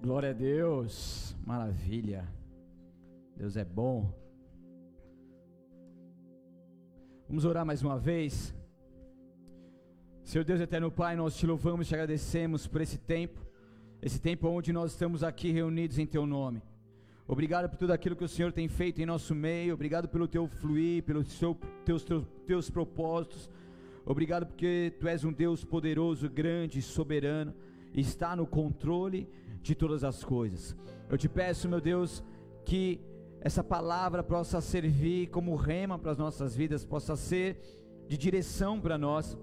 [0.00, 2.24] Glória a Deus, maravilha.
[3.36, 4.08] Deus é bom.
[7.28, 8.54] Vamos orar mais uma vez.
[10.22, 13.44] Senhor Deus eterno Pai, nós te louvamos e te agradecemos por esse tempo,
[14.00, 16.62] esse tempo onde nós estamos aqui reunidos em Teu nome.
[17.26, 20.46] Obrigado por tudo aquilo que o Senhor tem feito em nosso meio, obrigado pelo Teu
[20.46, 23.50] fluir, pelos seu, teus, teus, teus propósitos.
[24.06, 27.52] Obrigado porque Tu és um Deus poderoso, grande, soberano,
[27.94, 29.28] está no controle
[29.62, 30.76] de todas as coisas.
[31.08, 32.22] Eu te peço, meu Deus,
[32.64, 33.00] que
[33.40, 37.60] essa palavra possa servir como rema para as nossas vidas, possa ser
[38.08, 39.36] de direção para nós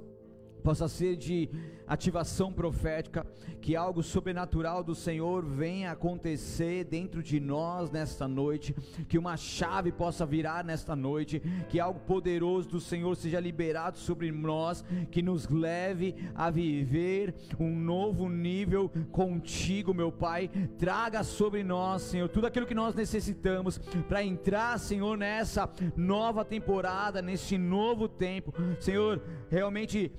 [0.66, 1.48] possa ser de
[1.88, 3.24] ativação profética,
[3.62, 8.74] que algo sobrenatural do Senhor venha acontecer dentro de nós nesta noite,
[9.08, 14.32] que uma chave possa virar nesta noite, que algo poderoso do Senhor seja liberado sobre
[14.32, 20.50] nós, que nos leve a viver um novo nível contigo, meu Pai.
[20.80, 23.78] Traga sobre nós, Senhor, tudo aquilo que nós necessitamos
[24.10, 28.52] para entrar, Senhor, nessa nova temporada, neste novo tempo.
[28.80, 30.12] Senhor, realmente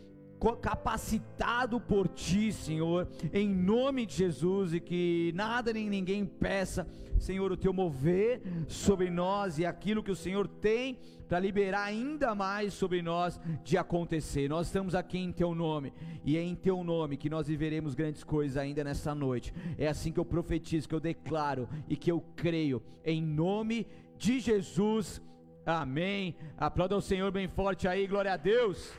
[0.60, 6.86] capacitado por ti, Senhor, em nome de Jesus, e que nada nem ninguém peça,
[7.18, 12.34] Senhor, o teu mover sobre nós e aquilo que o Senhor tem para liberar ainda
[12.34, 14.48] mais sobre nós de acontecer.
[14.48, 15.92] Nós estamos aqui em teu nome
[16.24, 19.52] e é em teu nome que nós viveremos grandes coisas ainda nessa noite.
[19.78, 23.86] É assim que eu profetizo, que eu declaro e que eu creio, em nome
[24.18, 25.20] de Jesus.
[25.64, 26.36] Amém.
[26.56, 28.92] Aplauda o Senhor bem forte aí, glória a Deus.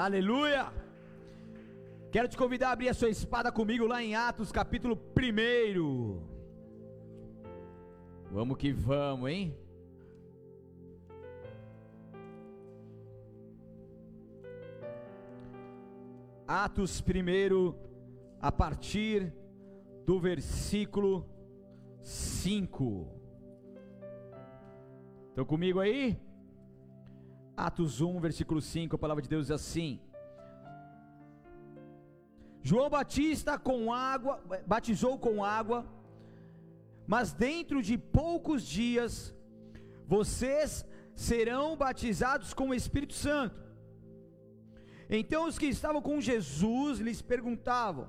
[0.00, 0.72] Aleluia!
[2.12, 6.22] Quero te convidar a abrir a sua espada comigo lá em Atos, capítulo 1.
[8.30, 9.58] Vamos que vamos, hein?
[16.46, 17.74] Atos 1,
[18.40, 19.34] a partir
[20.06, 21.28] do versículo
[22.02, 23.08] 5.
[25.30, 26.16] Estão comigo aí?
[27.58, 30.00] Atos 1, versículo 5, a palavra de Deus diz assim:
[32.62, 35.84] João Batista com água, batizou com água,
[37.04, 39.34] mas dentro de poucos dias
[40.06, 40.86] vocês
[41.16, 43.60] serão batizados com o Espírito Santo.
[45.10, 48.08] Então os que estavam com Jesus lhes perguntavam: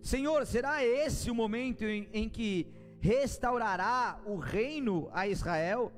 [0.00, 2.66] Senhor, será esse o momento em, em que
[2.98, 5.92] restaurará o reino a Israel?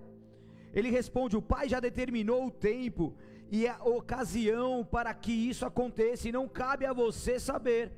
[0.75, 3.15] Ele responde: O Pai já determinou o tempo
[3.50, 7.93] e a ocasião para que isso aconteça, e não cabe a você saber.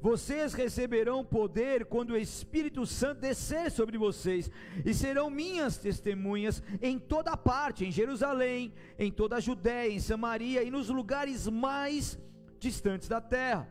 [0.00, 4.50] Vocês receberão poder quando o Espírito Santo descer sobre vocês,
[4.84, 10.62] e serão minhas testemunhas em toda parte, em Jerusalém, em toda a Judéia, em Samaria
[10.64, 12.18] e nos lugares mais
[12.58, 13.68] distantes da terra.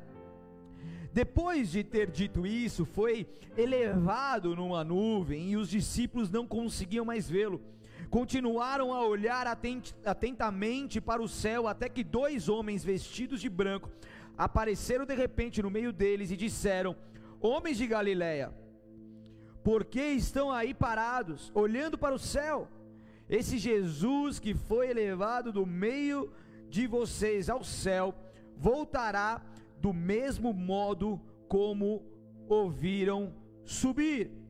[1.11, 3.27] Depois de ter dito isso, foi
[3.57, 7.59] elevado numa nuvem e os discípulos não conseguiam mais vê-lo
[8.11, 13.89] continuaram a olhar atentamente para o céu, até que dois homens vestidos de branco
[14.37, 16.93] apareceram de repente no meio deles e disseram:
[17.39, 18.53] Homens de Galiléia,
[19.63, 22.67] por que estão aí parados, olhando para o céu?
[23.29, 26.33] Esse Jesus que foi elevado do meio
[26.67, 28.13] de vocês ao céu,
[28.57, 29.41] voltará
[29.79, 32.03] do mesmo modo como
[32.49, 33.33] ouviram
[33.63, 34.40] subir.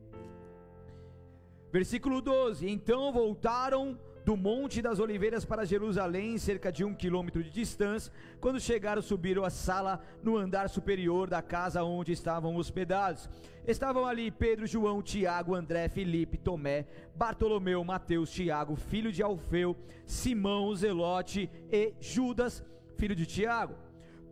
[1.72, 7.50] Versículo 12: Então voltaram do Monte das Oliveiras para Jerusalém, cerca de um quilômetro de
[7.50, 8.12] distância.
[8.40, 13.30] Quando chegaram, subiram a sala no andar superior da casa onde estavam hospedados.
[13.66, 20.76] Estavam ali Pedro, João, Tiago, André, Felipe, Tomé, Bartolomeu, Mateus, Tiago, filho de Alfeu, Simão,
[20.76, 22.64] Zelote e Judas,
[22.98, 23.76] filho de Tiago.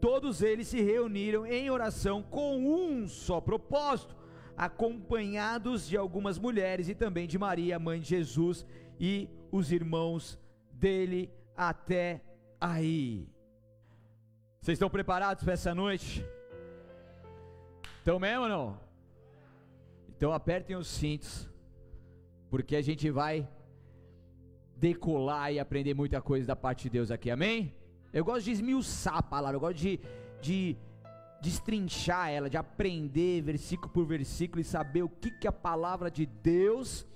[0.01, 4.18] Todos eles se reuniram em oração com um só propósito
[4.59, 8.65] acompanhados de algumas mulheres e também de Maria, mãe de Jesus,
[8.99, 10.37] e os irmãos
[10.73, 12.21] dele até
[12.59, 13.25] aí.
[14.59, 16.25] Vocês estão preparados para essa noite?
[17.99, 18.81] Estão mesmo ou não?
[20.09, 21.49] Então apertem os cintos,
[22.49, 23.47] porque a gente vai
[24.75, 27.73] decolar e aprender muita coisa da parte de Deus aqui, amém?
[28.11, 30.01] Eu gosto de esmiuçar a palavra, eu gosto de,
[30.41, 30.75] de
[31.41, 36.25] destrinchar ela, de aprender versículo por versículo e saber o que, que a palavra de
[36.25, 37.07] Deus,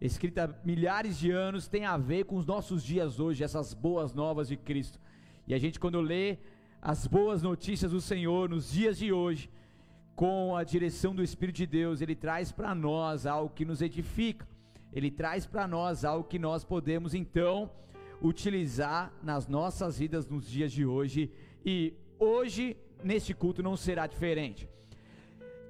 [0.00, 4.48] escrita milhares de anos, tem a ver com os nossos dias hoje, essas boas novas
[4.48, 5.00] de Cristo.
[5.46, 6.38] E a gente, quando lê
[6.80, 9.50] as boas notícias do Senhor nos dias de hoje,
[10.14, 14.48] com a direção do Espírito de Deus, ele traz para nós algo que nos edifica,
[14.92, 17.70] ele traz para nós algo que nós podemos então
[18.22, 21.30] utilizar nas nossas vidas nos dias de hoje
[21.64, 24.68] e hoje neste culto não será diferente.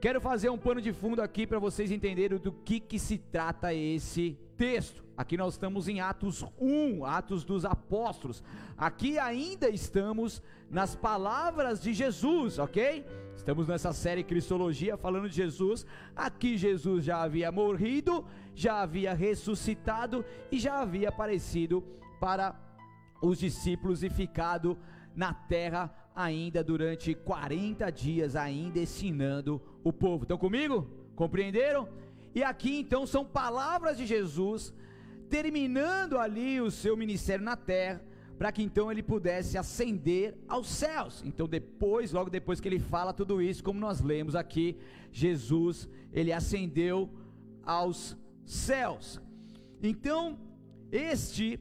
[0.00, 3.72] Quero fazer um pano de fundo aqui para vocês entenderem do que, que se trata
[3.72, 5.04] esse texto.
[5.16, 8.42] Aqui nós estamos em Atos 1, Atos dos Apóstolos.
[8.76, 13.06] Aqui ainda estamos nas palavras de Jesus, ok?
[13.34, 15.86] Estamos nessa série Cristologia falando de Jesus.
[16.14, 21.82] Aqui Jesus já havia morrido, já havia ressuscitado e já havia aparecido
[22.20, 22.54] para
[23.22, 24.78] os discípulos e ficado
[25.14, 30.22] na terra ainda durante 40 dias, ainda ensinando o povo.
[30.24, 30.88] Estão comigo?
[31.14, 31.86] Compreenderam?
[32.34, 34.72] E aqui então são palavras de Jesus
[35.28, 38.02] terminando ali o seu ministério na terra,
[38.38, 41.22] para que então ele pudesse ascender aos céus.
[41.24, 44.78] Então depois, logo depois que ele fala tudo isso, como nós lemos aqui,
[45.12, 47.10] Jesus, ele ascendeu
[47.62, 49.20] aos céus.
[49.82, 50.38] Então,
[50.90, 51.60] este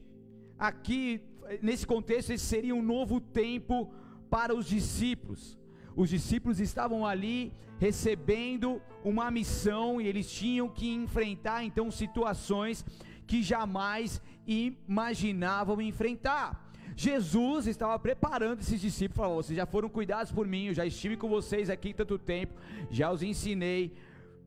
[0.58, 1.20] aqui,
[1.60, 3.92] nesse contexto, esse seria um novo tempo
[4.30, 5.58] para os discípulos.
[5.94, 12.84] Os discípulos estavam ali recebendo uma missão e eles tinham que enfrentar então situações
[13.26, 16.66] que jamais imaginavam enfrentar.
[16.96, 21.16] Jesus estava preparando esses discípulos, falou: vocês já foram cuidados por mim, eu já estive
[21.16, 22.54] com vocês aqui tanto tempo,
[22.90, 23.94] já os ensinei,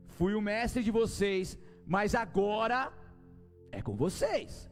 [0.08, 2.92] fui o mestre de vocês, mas agora
[3.72, 4.70] é com vocês.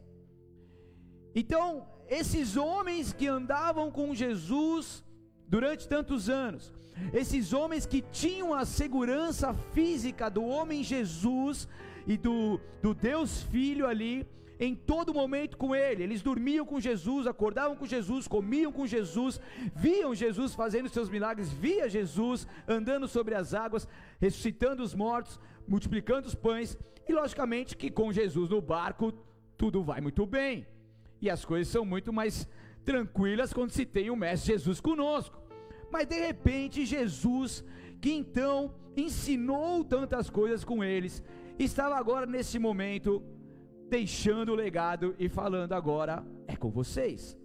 [1.35, 5.03] Então, esses homens que andavam com Jesus
[5.47, 6.73] durante tantos anos,
[7.13, 11.67] esses homens que tinham a segurança física do homem Jesus
[12.05, 14.27] e do, do Deus Filho ali,
[14.59, 16.03] em todo momento com ele.
[16.03, 19.39] Eles dormiam com Jesus, acordavam com Jesus, comiam com Jesus,
[19.75, 23.87] viam Jesus fazendo seus milagres, via Jesus andando sobre as águas,
[24.19, 26.77] ressuscitando os mortos, multiplicando os pães,
[27.07, 29.13] e logicamente que com Jesus no barco
[29.57, 30.65] tudo vai muito bem.
[31.21, 32.47] E as coisas são muito mais
[32.83, 35.41] tranquilas quando se tem o mestre Jesus conosco.
[35.91, 37.63] Mas de repente Jesus,
[38.01, 41.23] que então ensinou tantas coisas com eles,
[41.57, 43.23] estava agora nesse momento
[43.89, 47.37] deixando o legado e falando agora é com vocês.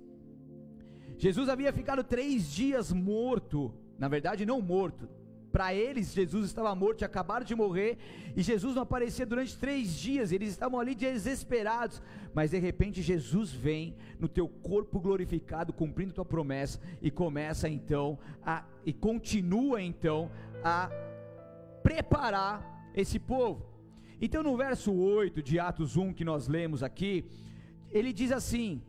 [1.17, 5.09] Jesus havia ficado três dias morto, na verdade não morto,
[5.53, 7.99] para eles, Jesus estava morto, acabaram de morrer,
[8.35, 12.01] e Jesus não aparecia durante três dias, eles estavam ali desesperados,
[12.35, 18.19] mas de repente Jesus vem no teu corpo glorificado, cumprindo tua promessa, e começa então
[18.43, 20.31] a, e continua então
[20.65, 20.91] a
[21.83, 23.67] preparar esse povo.
[24.21, 27.27] Então no verso 8 de Atos 1 que nós lemos aqui,
[27.91, 28.81] ele diz assim: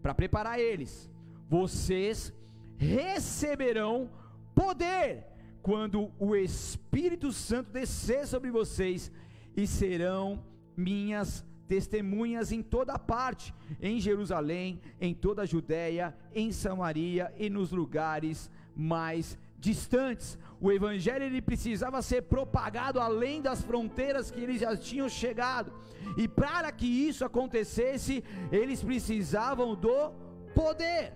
[0.00, 1.10] para preparar eles,
[1.48, 2.32] vocês
[2.76, 4.08] receberão
[4.54, 5.29] poder
[5.62, 9.12] quando o Espírito Santo descer sobre vocês
[9.56, 10.42] e serão
[10.76, 17.70] minhas testemunhas em toda parte, em Jerusalém, em toda a Judéia, em Samaria e nos
[17.70, 20.38] lugares mais distantes.
[20.60, 25.72] O evangelho ele precisava ser propagado além das fronteiras que eles já tinham chegado.
[26.16, 30.10] E para que isso acontecesse, eles precisavam do
[30.54, 31.12] poder.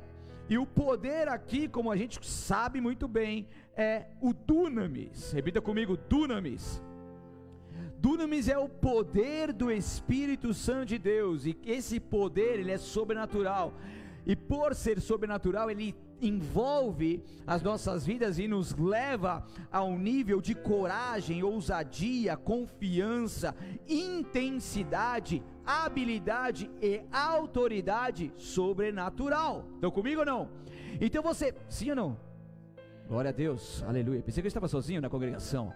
[0.49, 5.32] E o poder aqui, como a gente sabe muito bem, é o dunamis.
[5.32, 6.82] Repita comigo, dunamis.
[7.99, 13.75] Dunamis é o poder do Espírito Santo de Deus, e esse poder ele é sobrenatural.
[14.26, 20.41] E por ser sobrenatural, ele envolve as nossas vidas e nos leva a um nível
[20.41, 23.55] de coragem, ousadia, confiança,
[23.89, 29.67] intensidade, habilidade e autoridade sobrenatural.
[29.75, 30.49] Estão comigo ou não?
[31.01, 32.33] Então você, sim ou não?
[33.08, 34.23] Glória a Deus, aleluia.
[34.23, 35.75] Pensei que eu estava sozinho na congregação.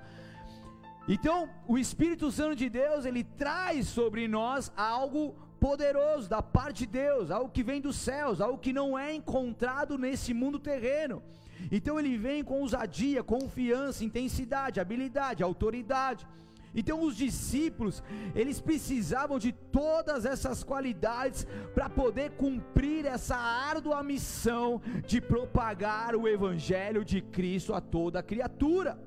[1.07, 6.87] Então, o Espírito Santo de Deus, ele traz sobre nós algo poderoso da parte de
[6.87, 11.23] Deus, algo que vem dos céus, algo que não é encontrado nesse mundo terreno.
[11.71, 16.27] Então ele vem com ousadia, confiança, intensidade, habilidade, autoridade.
[16.75, 18.03] Então os discípulos,
[18.35, 26.29] eles precisavam de todas essas qualidades para poder cumprir essa árdua missão de propagar o
[26.29, 28.99] evangelho de Cristo a toda criatura.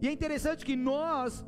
[0.00, 1.44] E é interessante que nós,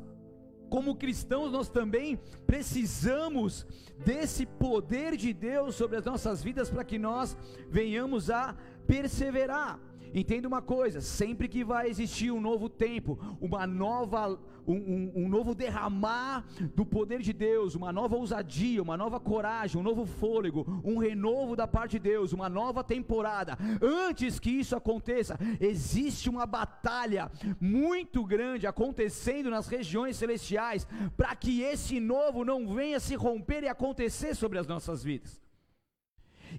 [0.69, 3.65] como cristãos, nós também precisamos
[4.05, 7.37] desse poder de Deus sobre as nossas vidas para que nós
[7.69, 8.55] venhamos a
[8.85, 9.79] perseverar.
[10.13, 15.29] Entenda uma coisa: sempre que vai existir um novo tempo, uma nova um, um, um,
[15.29, 20.65] novo derramar do poder de Deus, uma nova ousadia, uma nova coragem, um novo fôlego,
[20.83, 23.57] um renovo da parte de Deus, uma nova temporada.
[23.81, 30.87] Antes que isso aconteça, existe uma batalha muito grande acontecendo nas regiões celestiais
[31.17, 35.41] para que esse novo não venha se romper e acontecer sobre as nossas vidas.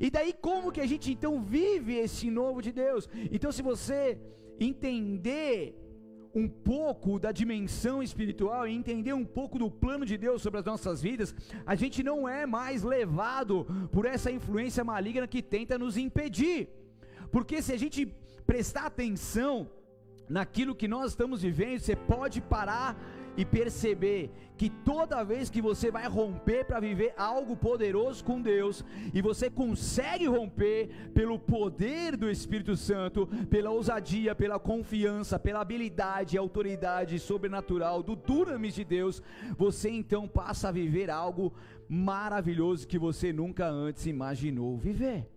[0.00, 3.08] E daí como que a gente então vive esse novo de Deus?
[3.30, 4.18] Então se você
[4.58, 5.74] entender
[6.34, 10.66] um pouco da dimensão espiritual e entender um pouco do plano de Deus sobre as
[10.66, 11.34] nossas vidas,
[11.66, 16.68] a gente não é mais levado por essa influência maligna que tenta nos impedir.
[17.30, 18.06] Porque se a gente
[18.46, 19.70] prestar atenção
[20.28, 22.96] naquilo que nós estamos vivendo, você pode parar
[23.36, 28.84] e perceber que toda vez que você vai romper para viver algo poderoso com Deus,
[29.12, 36.36] e você consegue romper pelo poder do Espírito Santo, pela ousadia, pela confiança, pela habilidade
[36.36, 39.22] e autoridade sobrenatural do dunamis de Deus,
[39.56, 41.52] você então passa a viver algo
[41.88, 45.31] maravilhoso que você nunca antes imaginou viver.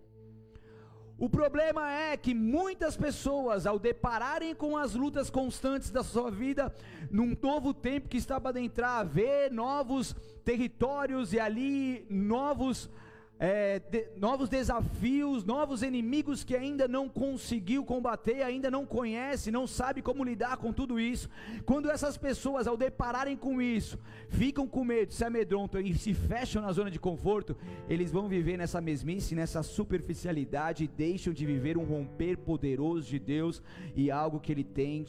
[1.18, 6.74] O problema é que muitas pessoas, ao depararem com as lutas constantes da sua vida,
[7.10, 12.90] num novo tempo que está para entrar, ver novos territórios e ali novos
[13.38, 19.66] é, de, novos desafios, novos inimigos que ainda não conseguiu combater, ainda não conhece, não
[19.66, 21.28] sabe como lidar com tudo isso.
[21.64, 26.62] Quando essas pessoas, ao depararem com isso, ficam com medo, se amedrontam e se fecham
[26.62, 27.56] na zona de conforto,
[27.88, 33.18] eles vão viver nessa mesmice, nessa superficialidade e deixam de viver um romper poderoso de
[33.18, 33.62] Deus
[33.94, 35.04] e algo que Ele tem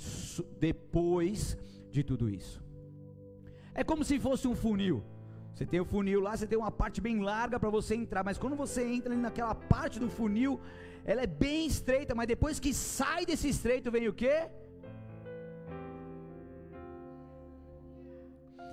[0.60, 1.58] depois
[1.92, 2.62] de tudo isso.
[3.74, 5.04] É como se fosse um funil.
[5.58, 8.38] Você tem o funil lá, você tem uma parte bem larga para você entrar, mas
[8.38, 10.60] quando você entra naquela parte do funil,
[11.04, 14.36] ela é bem estreita, mas depois que sai desse estreito vem o quê?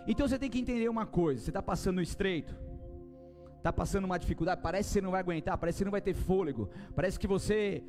[0.06, 2.54] Então você tem que entender uma coisa: você está passando no estreito,
[3.56, 6.02] está passando uma dificuldade, parece que você não vai aguentar, parece que você não vai
[6.02, 7.82] ter fôlego, parece que você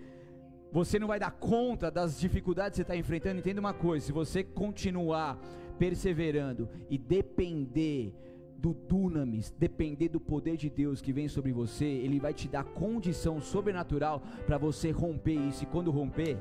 [0.72, 3.40] você não vai dar conta das dificuldades que você está enfrentando.
[3.40, 5.38] Entenda uma coisa: se você continuar
[5.78, 8.14] perseverando e depender
[8.58, 12.64] do dunamis, depender do poder de Deus que vem sobre você, Ele vai te dar
[12.64, 15.64] condição sobrenatural para você romper isso.
[15.64, 16.38] E quando romper,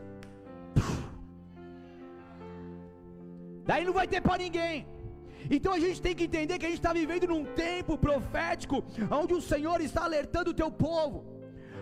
[3.65, 4.87] daí não vai ter para ninguém.
[5.51, 9.35] Então a gente tem que entender que a gente está vivendo num tempo profético, onde
[9.35, 11.35] o Senhor está alertando o teu povo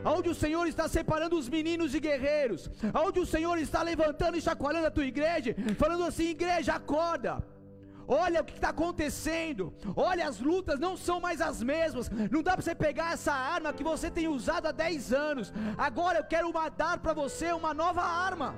[0.05, 4.41] onde o Senhor está separando os meninos e guerreiros, onde o Senhor está levantando e
[4.41, 7.43] chacoalhando a tua igreja, falando assim: igreja, acorda,
[8.13, 9.73] Olha o que está acontecendo.
[9.97, 12.11] Olha, as lutas não são mais as mesmas.
[12.31, 15.53] Não dá para você pegar essa arma que você tem usado há 10 anos.
[15.79, 18.55] Agora eu quero dar para você uma nova arma.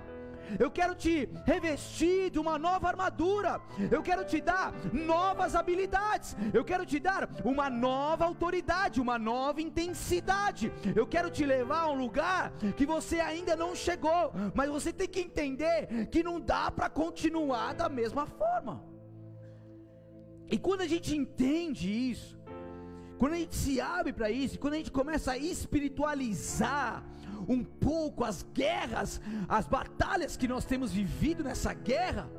[0.59, 3.61] Eu quero te revestir de uma nova armadura.
[3.91, 6.37] Eu quero te dar novas habilidades.
[6.53, 10.73] Eu quero te dar uma nova autoridade, uma nova intensidade.
[10.95, 15.09] Eu quero te levar a um lugar que você ainda não chegou, mas você tem
[15.09, 18.94] que entender que não dá para continuar da mesma forma.
[20.55, 22.39] E quando a gente entende isso,
[23.19, 27.05] quando a gente se abre para isso, quando a gente começa a espiritualizar
[27.49, 32.31] um pouco as guerras, as batalhas que nós temos vivido nessa guerra,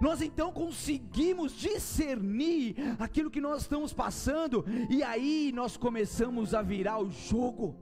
[0.00, 6.98] nós então conseguimos discernir aquilo que nós estamos passando, e aí nós começamos a virar
[6.98, 7.76] o jogo,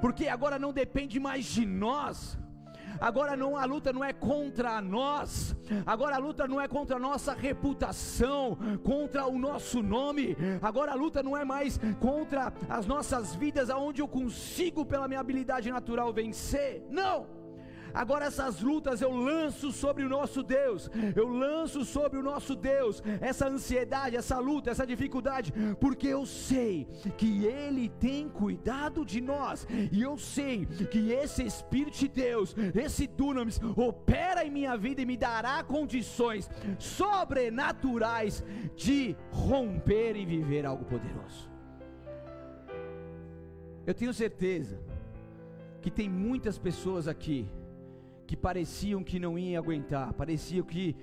[0.00, 2.38] porque agora não depende mais de nós,
[3.00, 5.56] Agora não a luta não é contra nós.
[5.84, 10.36] Agora a luta não é contra a nossa reputação, contra o nosso nome.
[10.62, 15.20] Agora a luta não é mais contra as nossas vidas aonde eu consigo pela minha
[15.20, 16.84] habilidade natural vencer.
[16.90, 17.45] Não.
[17.92, 23.02] Agora essas lutas eu lanço sobre o nosso Deus, eu lanço sobre o nosso Deus
[23.20, 29.66] essa ansiedade, essa luta, essa dificuldade, porque eu sei que Ele tem cuidado de nós,
[29.90, 35.06] e eu sei que esse Espírito de Deus, esse Dunamis, opera em minha vida e
[35.06, 41.50] me dará condições sobrenaturais de romper e viver algo poderoso.
[43.86, 44.80] Eu tenho certeza
[45.80, 47.48] que tem muitas pessoas aqui
[48.26, 50.96] que pareciam que não iam aguentar, pareciam que,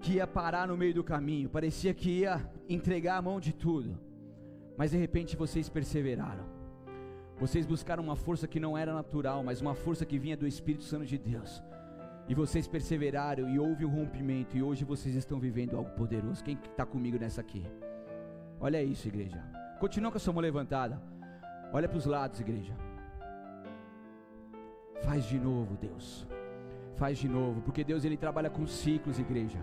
[0.00, 3.98] que ia parar no meio do caminho, parecia que ia entregar a mão de tudo,
[4.76, 6.44] mas de repente vocês perseveraram,
[7.38, 10.84] vocês buscaram uma força que não era natural, mas uma força que vinha do Espírito
[10.84, 11.62] Santo de Deus,
[12.28, 16.42] e vocês perseveraram e houve um rompimento, e hoje vocês estão vivendo algo poderoso.
[16.42, 17.66] Quem está comigo nessa aqui?
[18.58, 19.42] Olha isso, igreja.
[19.78, 20.98] Continua com a sua mão levantada.
[21.70, 22.74] Olha para os lados, igreja.
[25.02, 26.26] Faz de novo, Deus.
[26.96, 29.58] Faz de novo, porque Deus ele trabalha com ciclos, igreja.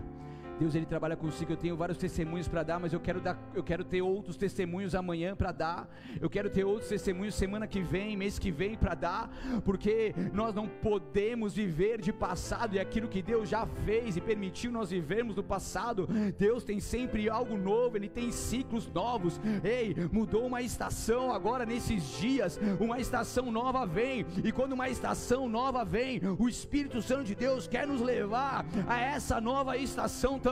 [0.58, 1.52] Deus ele trabalha consigo.
[1.52, 4.94] Eu tenho vários testemunhos para dar, mas eu quero dar, eu quero ter outros testemunhos
[4.94, 5.88] amanhã para dar.
[6.20, 9.30] Eu quero ter outros testemunhos semana que vem, mês que vem para dar,
[9.64, 14.70] porque nós não podemos viver de passado e aquilo que Deus já fez e permitiu
[14.70, 16.08] nós vivermos do passado.
[16.38, 19.40] Deus tem sempre algo novo, ele tem ciclos novos.
[19.64, 24.24] Ei, mudou uma estação agora nesses dias, uma estação nova vem.
[24.44, 29.00] E quando uma estação nova vem, o Espírito Santo de Deus quer nos levar a
[29.00, 30.51] essa nova estação também.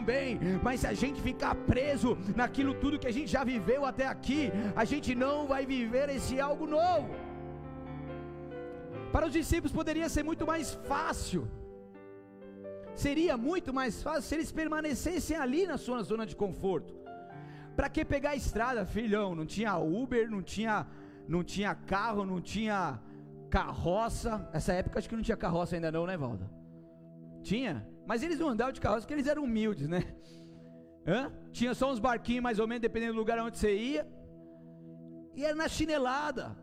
[0.62, 4.50] Mas se a gente ficar preso naquilo tudo que a gente já viveu até aqui,
[4.75, 7.11] a gente não vai viver esse algo novo.
[9.12, 11.49] Para os discípulos poderia ser muito mais fácil.
[12.95, 16.92] Seria muito mais fácil se eles permanecessem ali na sua zona de conforto.
[17.76, 19.35] Para que pegar a estrada, filhão?
[19.35, 20.87] Não tinha Uber, não tinha,
[21.26, 23.00] não tinha carro, não tinha
[23.49, 24.49] carroça.
[24.52, 26.50] Essa época acho que não tinha carroça ainda não, né, Valda?
[27.42, 27.87] Tinha?
[28.11, 30.02] Mas eles não andavam de carroça porque eles eram humildes, né?
[31.07, 31.33] Hã?
[31.52, 34.05] Tinha só uns barquinhos mais ou menos, dependendo do lugar onde você ia.
[35.37, 36.59] E era na chinelada.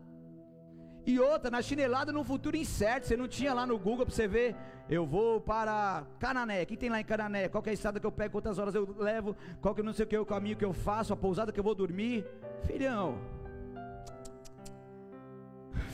[1.06, 3.06] E outra, na chinelada num futuro incerto.
[3.06, 4.54] Você não tinha lá no Google para você ver.
[4.90, 6.64] Eu vou para Canané.
[6.64, 7.48] O que tem lá em Canané?
[7.48, 8.32] Qual é a estrada que eu pego?
[8.32, 9.34] Quantas horas eu levo?
[9.62, 11.14] Qual que não sei o que é o caminho que eu faço?
[11.14, 12.26] A pousada que eu vou dormir?
[12.66, 13.18] Filhão.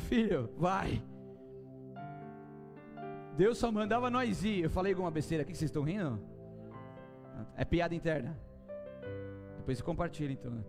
[0.09, 1.01] Filho, vai.
[3.37, 4.63] Deus só mandava nós ir.
[4.63, 6.21] Eu falei alguma besteira aqui que vocês estão rindo?
[7.57, 8.39] É piada interna.
[9.59, 10.53] Depois compartilha então.
[10.53, 10.65] Né?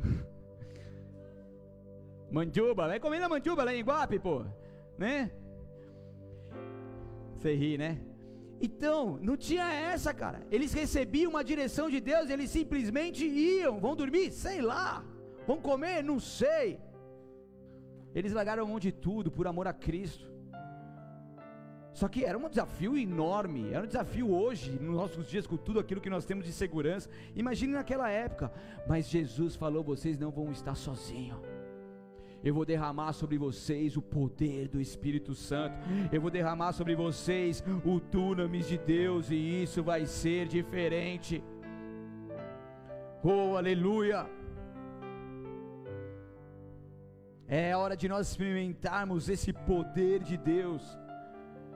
[2.30, 4.44] Manjuba, vai comer na manjuba lá em Iguape, pô.
[4.98, 5.30] Né?
[7.34, 7.98] Você ri, né?
[8.60, 10.46] Então, não tinha essa, cara.
[10.50, 13.80] Eles recebiam uma direção de Deus, eles simplesmente iam.
[13.80, 14.32] Vão dormir?
[14.32, 15.04] Sei lá.
[15.46, 16.02] Vão comer?
[16.02, 16.78] Não sei.
[18.14, 20.28] Eles largaram mão de tudo por amor a Cristo.
[21.98, 25.80] Só que era um desafio enorme, era um desafio hoje, nos nossos dias, com tudo
[25.80, 27.10] aquilo que nós temos de segurança.
[27.34, 28.52] Imagine naquela época,
[28.86, 31.40] mas Jesus falou: vocês não vão estar sozinhos.
[32.44, 35.74] Eu vou derramar sobre vocês o poder do Espírito Santo.
[36.12, 41.42] Eu vou derramar sobre vocês o dunamis de Deus, e isso vai ser diferente.
[43.24, 44.24] Oh, aleluia!
[47.48, 50.96] É hora de nós experimentarmos esse poder de Deus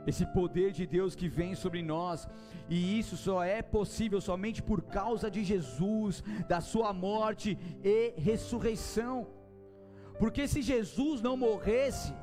[0.07, 2.29] esse poder de Deus que vem sobre nós,
[2.69, 9.27] e isso só é possível somente por causa de Jesus, da Sua morte e ressurreição.
[10.19, 12.15] Porque se Jesus não morresse,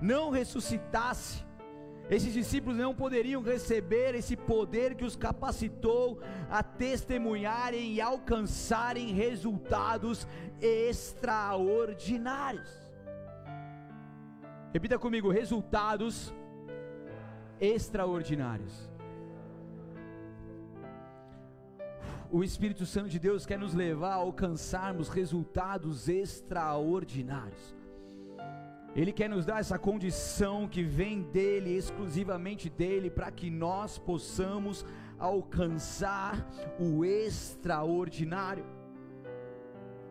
[0.00, 1.44] não ressuscitasse,
[2.10, 10.28] esses discípulos não poderiam receber esse poder que os capacitou a testemunharem e alcançarem resultados
[10.60, 12.70] extraordinários.
[14.72, 16.34] Repita comigo: resultados
[17.64, 18.74] extraordinários.
[22.36, 27.64] O Espírito Santo de Deus quer nos levar a alcançarmos resultados extraordinários.
[28.96, 34.84] Ele quer nos dar essa condição que vem dele, exclusivamente dele, para que nós possamos
[35.18, 36.48] alcançar
[36.78, 38.64] o extraordinário.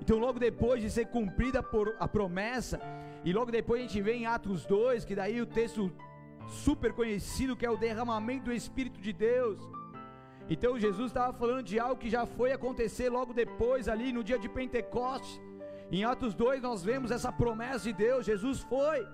[0.01, 1.63] Então, logo depois de ser cumprida
[1.99, 2.79] a promessa,
[3.23, 5.91] e logo depois a gente vê em Atos 2, que daí o texto
[6.47, 9.59] super conhecido que é o derramamento do Espírito de Deus.
[10.49, 14.37] Então Jesus estava falando de algo que já foi acontecer logo depois, ali no dia
[14.37, 15.41] de Pentecostes.
[15.91, 18.25] Em Atos 2 nós vemos essa promessa de Deus.
[18.25, 19.07] Jesus foi,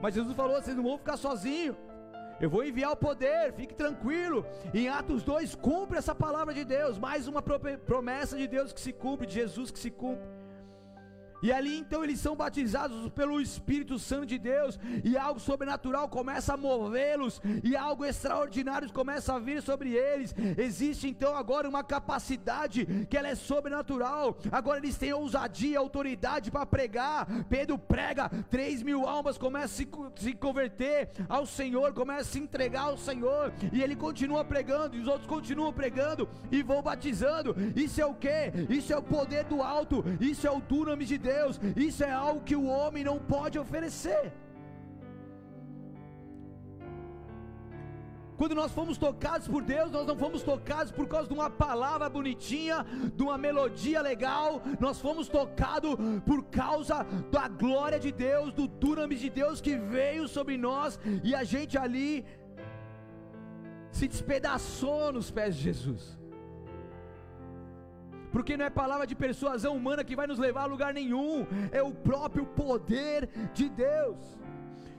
[0.00, 1.76] mas Jesus falou: vocês não vão ficar sozinhos.
[2.40, 4.44] Eu vou enviar o poder, fique tranquilo.
[4.72, 8.92] Em Atos 2 cumpre essa palavra de Deus, mais uma promessa de Deus que se
[8.92, 10.26] cumpre, de Jesus que se cumpre.
[11.44, 16.54] E ali então eles são batizados pelo Espírito Santo de Deus, e algo sobrenatural começa
[16.54, 20.34] a movê-los, e algo extraordinário começa a vir sobre eles.
[20.56, 24.38] Existe então agora uma capacidade que ela é sobrenatural.
[24.50, 27.26] Agora eles têm ousadia autoridade para pregar.
[27.46, 32.38] Pedro prega, três mil almas começam a se, se converter ao Senhor, começam a se
[32.38, 37.54] entregar ao Senhor, e ele continua pregando, e os outros continuam pregando e vão batizando.
[37.76, 38.50] Isso é o que?
[38.70, 41.33] Isso é o poder do alto, isso é o dunamis de Deus.
[41.34, 44.24] Deus, isso é algo que o homem não pode oferecer.
[48.38, 52.08] Quando nós fomos tocados por Deus, nós não fomos tocados por causa de uma palavra
[52.16, 52.78] bonitinha,
[53.16, 55.94] de uma melodia legal, nós fomos tocados
[56.28, 56.96] por causa
[57.30, 61.78] da glória de Deus, do dunamis de Deus que veio sobre nós e a gente
[61.84, 62.24] ali
[63.92, 66.23] se despedaçou nos pés de Jesus
[68.34, 71.80] porque não é palavra de persuasão humana que vai nos levar a lugar nenhum, é
[71.80, 74.18] o próprio poder de Deus.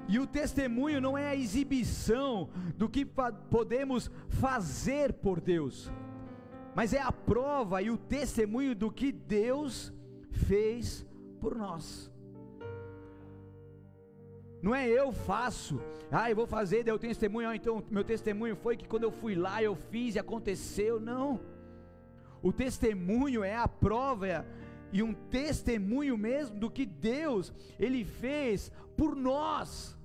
[0.07, 3.05] E o testemunho não é a exibição do que
[3.49, 5.91] podemos fazer por Deus,
[6.73, 9.93] mas é a prova e o testemunho do que Deus
[10.31, 11.05] fez
[11.41, 12.09] por nós.
[14.61, 18.05] Não é eu faço, ah, eu vou fazer, daí eu tenho testemunho, ah, então meu
[18.05, 21.01] testemunho foi que quando eu fui lá eu fiz e aconteceu.
[21.01, 21.53] Não.
[22.47, 24.45] O testemunho é a prova
[24.93, 29.97] e um testemunho mesmo do que Deus ele fez por nós.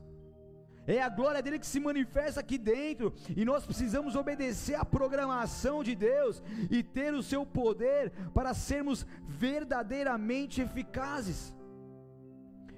[0.86, 5.84] É a glória dele que se manifesta aqui dentro, e nós precisamos obedecer à programação
[5.84, 11.54] de Deus e ter o seu poder para sermos verdadeiramente eficazes.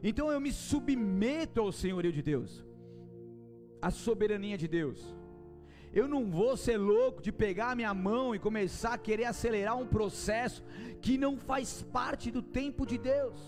[0.03, 2.67] Então eu me submeto ao senhorio de Deus,
[3.81, 5.22] à soberania de Deus.
[5.93, 9.77] Eu não vou ser louco de pegar a minha mão e começar a querer acelerar
[9.77, 10.65] um processo
[11.03, 13.39] que não faz parte do tempo de Deus.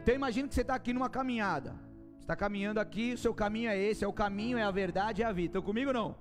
[0.00, 1.72] Então imagine que você está aqui numa caminhada.
[2.16, 5.22] Você está caminhando aqui, o seu caminho é esse, é o caminho, é a verdade,
[5.22, 5.48] é a vida.
[5.48, 6.16] Estão comigo não?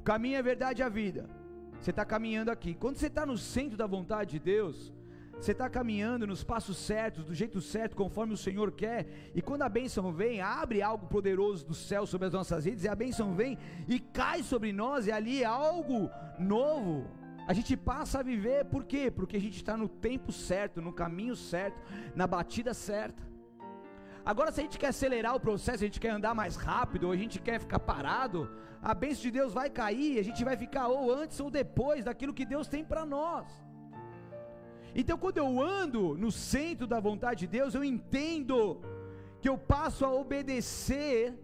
[0.00, 1.30] O caminho é a verdade e a vida.
[1.80, 2.74] Você está caminhando aqui.
[2.74, 4.92] Quando você está no centro da vontade de Deus,
[5.40, 9.62] você está caminhando nos passos certos, do jeito certo, conforme o Senhor quer, e quando
[9.62, 13.34] a bênção vem, abre algo poderoso do céu sobre as nossas vidas, e a bênção
[13.34, 17.06] vem e cai sobre nós, e ali é algo novo.
[17.46, 19.10] A gente passa a viver, por quê?
[19.10, 21.80] Porque a gente está no tempo certo, no caminho certo,
[22.14, 23.22] na batida certa.
[24.24, 27.12] Agora, se a gente quer acelerar o processo, a gente quer andar mais rápido, ou
[27.12, 28.50] a gente quer ficar parado,
[28.82, 32.34] a bênção de Deus vai cair, a gente vai ficar ou antes ou depois daquilo
[32.34, 33.67] que Deus tem para nós.
[34.94, 38.80] Então, quando eu ando no centro da vontade de Deus, eu entendo
[39.40, 41.34] que eu passo a obedecer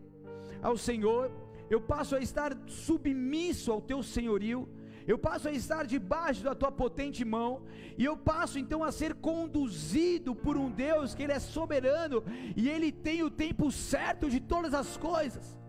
[0.63, 1.31] ao Senhor,
[1.71, 4.69] eu passo a estar submisso ao teu senhorio,
[5.07, 7.63] eu passo a estar debaixo da tua potente mão,
[7.97, 12.25] e eu passo então a ser conduzido por um Deus que Ele é soberano
[12.57, 15.64] e Ele tem o tempo certo de todas as coisas.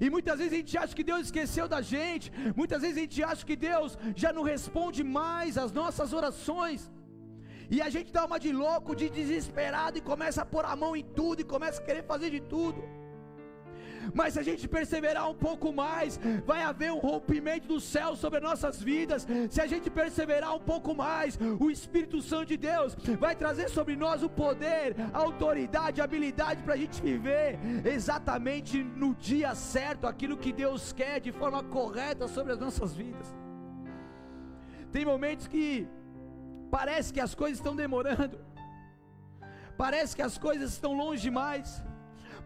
[0.00, 3.22] E muitas vezes a gente acha que Deus esqueceu da gente, muitas vezes a gente
[3.22, 6.90] acha que Deus já não responde mais às nossas orações.
[7.70, 10.94] E a gente dá uma de louco, de desesperado e começa a pôr a mão
[10.94, 12.82] em tudo e começa a querer fazer de tudo
[14.14, 18.40] mas se a gente perseverar um pouco mais, vai haver um rompimento do céu sobre
[18.40, 19.26] nossas vidas.
[19.50, 23.96] Se a gente perseverar um pouco mais, o Espírito Santo de Deus vai trazer sobre
[23.96, 30.06] nós o poder, a autoridade, a habilidade para a gente viver exatamente no dia certo
[30.06, 33.34] aquilo que Deus quer de forma correta sobre as nossas vidas.
[34.90, 35.88] Tem momentos que
[36.70, 38.38] parece que as coisas estão demorando,
[39.76, 41.82] parece que as coisas estão longe demais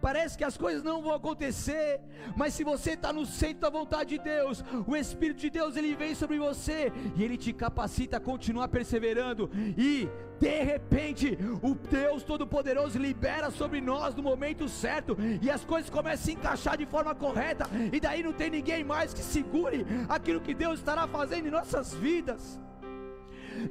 [0.01, 2.01] parece que as coisas não vão acontecer,
[2.37, 5.95] mas se você está no centro da vontade de Deus, o Espírito de Deus ele
[5.95, 12.23] vem sobre você e ele te capacita a continuar perseverando e de repente, o Deus
[12.23, 16.85] Todo-Poderoso libera sobre nós no momento certo, e as coisas começam a se encaixar de
[16.85, 21.49] forma correta, e daí não tem ninguém mais que segure aquilo que Deus estará fazendo
[21.49, 22.61] em nossas vidas.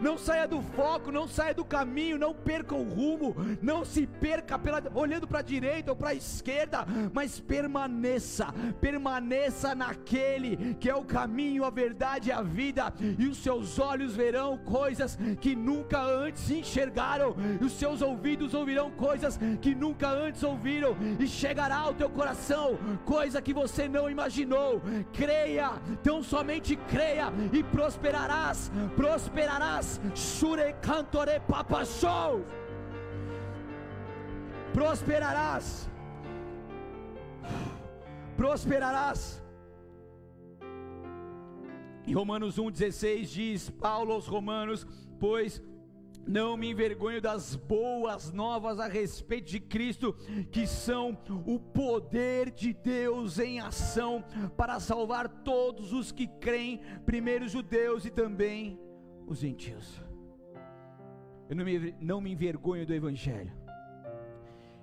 [0.01, 4.57] Não saia do foco, não saia do caminho, não perca o rumo, não se perca
[4.57, 8.47] pela, olhando para a direita ou para a esquerda, mas permaneça,
[8.79, 14.15] permaneça naquele que é o caminho, a verdade e a vida, e os seus olhos
[14.15, 20.43] verão coisas que nunca antes enxergaram, e os seus ouvidos ouvirão coisas que nunca antes
[20.43, 24.81] ouviram, e chegará ao teu coração coisa que você não imaginou.
[25.11, 25.71] Creia,
[26.03, 29.99] tão somente creia e prosperarás, prosperarás prosperarás.
[30.15, 32.45] Shure cantore papachou.
[34.73, 35.89] Prosperarás.
[38.37, 39.43] Prosperarás.
[42.07, 44.85] Em Romanos 1,16 diz Paulo aos Romanos:
[45.19, 45.61] Pois
[46.27, 50.13] não me envergonho das boas novas a respeito de Cristo,
[50.51, 54.23] que são o poder de Deus em ação
[54.57, 58.79] para salvar todos os que creem, primeiro judeus e também
[59.27, 60.01] os gentios.
[61.49, 63.51] Eu não me, não me envergonho do Evangelho.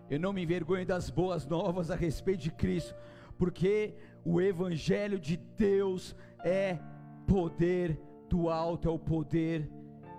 [0.08, 2.94] Eu não me envergonho das boas novas a respeito de Cristo,
[3.38, 6.78] porque o Evangelho de Deus é
[7.26, 9.70] poder do alto, é o poder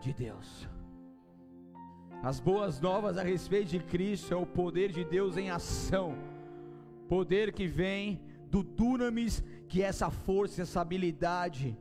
[0.02, 0.68] de Deus.
[2.24, 6.16] As boas novas a respeito de Cristo é o poder de Deus em ação,
[7.08, 11.78] poder que vem do dunamis, que é essa força, essa habilidade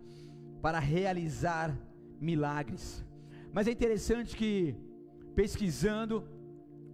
[0.60, 1.76] para realizar
[2.22, 3.04] milagres.
[3.52, 4.74] Mas é interessante que,
[5.34, 6.26] pesquisando,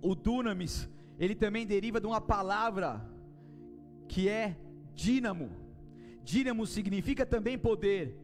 [0.02, 0.88] o dunamis,
[1.18, 3.06] ele também deriva de uma palavra
[4.08, 4.56] que é
[4.94, 5.50] dínamo.
[6.24, 8.16] Dínamo significa também poder,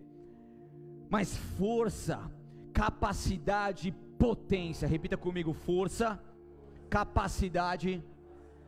[1.08, 2.30] mas força,
[2.72, 4.88] capacidade, potência.
[4.88, 6.20] Repita comigo: força,
[6.88, 8.02] capacidade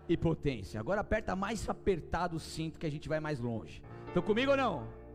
[0.08, 0.78] e potência.
[0.78, 3.82] Agora aperta mais apertado o cinto que a gente vai mais longe.
[4.08, 5.05] Estão comigo ou não?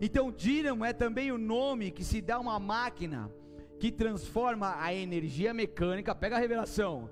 [0.00, 3.30] Então, dínamo é também o nome que se dá a uma máquina
[3.78, 7.10] que transforma a energia mecânica, pega a revelação,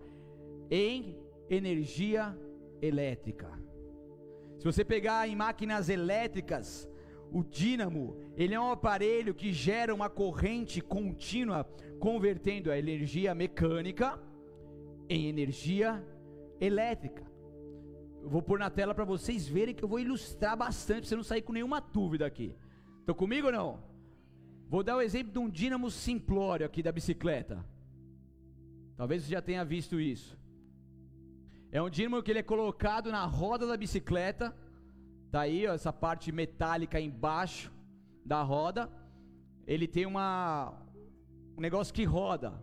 [0.70, 1.16] em
[1.48, 2.36] energia
[2.80, 3.50] elétrica.
[4.58, 6.88] Se você pegar em máquinas elétricas,
[7.30, 11.64] o dínamo, ele é um aparelho que gera uma corrente contínua,
[11.98, 14.20] convertendo a energia mecânica
[15.08, 16.04] em energia
[16.60, 17.24] elétrica.
[18.22, 21.16] Eu vou pôr na tela para vocês verem que eu vou ilustrar bastante, para você
[21.16, 22.54] não sair com nenhuma dúvida aqui.
[23.02, 23.80] Estão comigo ou não?
[24.68, 27.64] Vou dar o exemplo de um dínamo simplório aqui da bicicleta.
[28.96, 30.38] Talvez você já tenha visto isso.
[31.72, 34.56] É um dínamo que ele é colocado na roda da bicicleta.
[35.32, 37.72] Tá aí, ó, essa parte metálica embaixo
[38.24, 38.88] da roda.
[39.66, 40.72] Ele tem uma
[41.56, 42.54] um negócio que roda.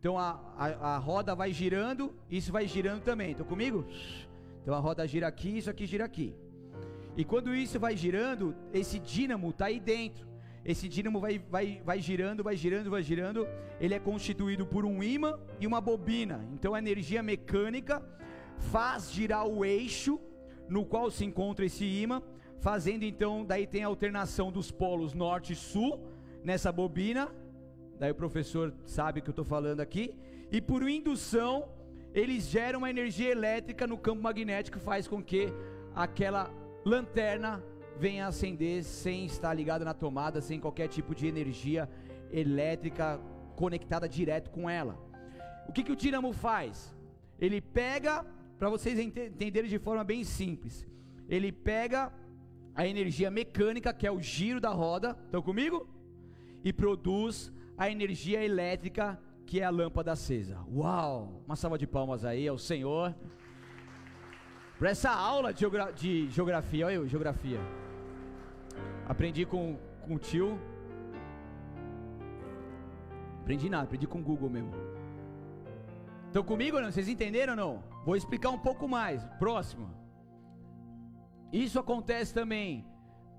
[0.00, 3.30] Então a, a, a roda vai girando, isso vai girando também.
[3.30, 3.86] Estão comigo?
[4.60, 6.34] Então a roda gira aqui, isso aqui gira aqui.
[7.16, 10.26] E quando isso vai girando, esse dínamo está aí dentro.
[10.64, 13.46] Esse dínamo vai, vai, vai girando, vai girando, vai girando.
[13.78, 16.44] Ele é constituído por um ímã e uma bobina.
[16.52, 18.02] Então a energia mecânica
[18.58, 20.18] faz girar o eixo
[20.68, 22.22] no qual se encontra esse ímã,
[22.60, 26.00] fazendo então, daí tem a alternação dos polos norte e sul
[26.42, 27.28] nessa bobina.
[27.98, 30.14] Daí o professor sabe o que eu estou falando aqui.
[30.50, 31.68] E por indução,
[32.14, 35.52] eles geram uma energia elétrica no campo magnético faz com que
[35.94, 36.50] aquela
[36.84, 37.62] lanterna
[37.98, 41.88] venha acender sem estar ligada na tomada, sem qualquer tipo de energia
[42.30, 43.20] elétrica
[43.56, 44.98] conectada direto com ela.
[45.68, 46.94] O que, que o dínamo faz?
[47.38, 48.24] Ele pega,
[48.58, 50.86] para vocês entenderem de forma bem simples,
[51.28, 52.12] ele pega
[52.74, 55.88] a energia mecânica, que é o giro da roda, estão comigo?
[56.62, 60.58] E produz a energia elétrica, que é a lâmpada acesa.
[60.72, 61.42] Uau!
[61.46, 63.14] Uma salva de palmas aí ao Senhor
[64.84, 66.84] para essa aula de, geogra de geografia.
[66.84, 67.58] Olha eu, geografia.
[69.08, 70.60] Aprendi com, com o tio.
[73.40, 74.74] Aprendi nada, aprendi com o Google mesmo.
[76.26, 76.92] Estão comigo ou não?
[76.92, 77.84] Vocês entenderam ou não?
[78.04, 79.24] Vou explicar um pouco mais.
[79.38, 79.88] Próximo.
[81.50, 82.84] Isso acontece também.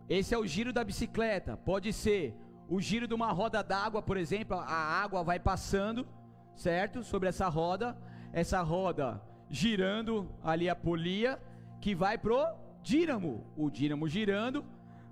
[0.09, 1.55] Esse é o giro da bicicleta.
[1.55, 2.35] Pode ser
[2.67, 4.57] o giro de uma roda d'água, por exemplo.
[4.57, 6.07] A água vai passando,
[6.55, 7.03] certo?
[7.03, 7.95] Sobre essa roda.
[8.33, 11.39] Essa roda girando ali a polia,
[11.81, 12.45] que vai pro
[12.81, 13.43] dínamo.
[13.55, 14.63] O dínamo girando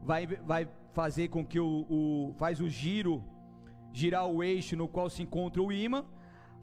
[0.02, 3.24] vai, vai fazer com que o, o faz o giro
[3.94, 6.04] girar o eixo no qual se encontra o ímã,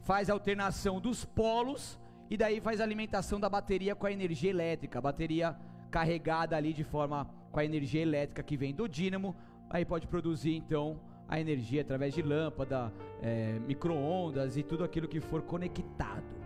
[0.01, 1.97] faz a alternação dos polos
[2.29, 5.55] e daí faz a alimentação da bateria com a energia elétrica, a bateria
[5.89, 9.35] carregada ali de forma com a energia elétrica que vem do dínamo,
[9.69, 15.21] aí pode produzir então a energia através de lâmpada, é, micro-ondas e tudo aquilo que
[15.21, 16.40] for conectado.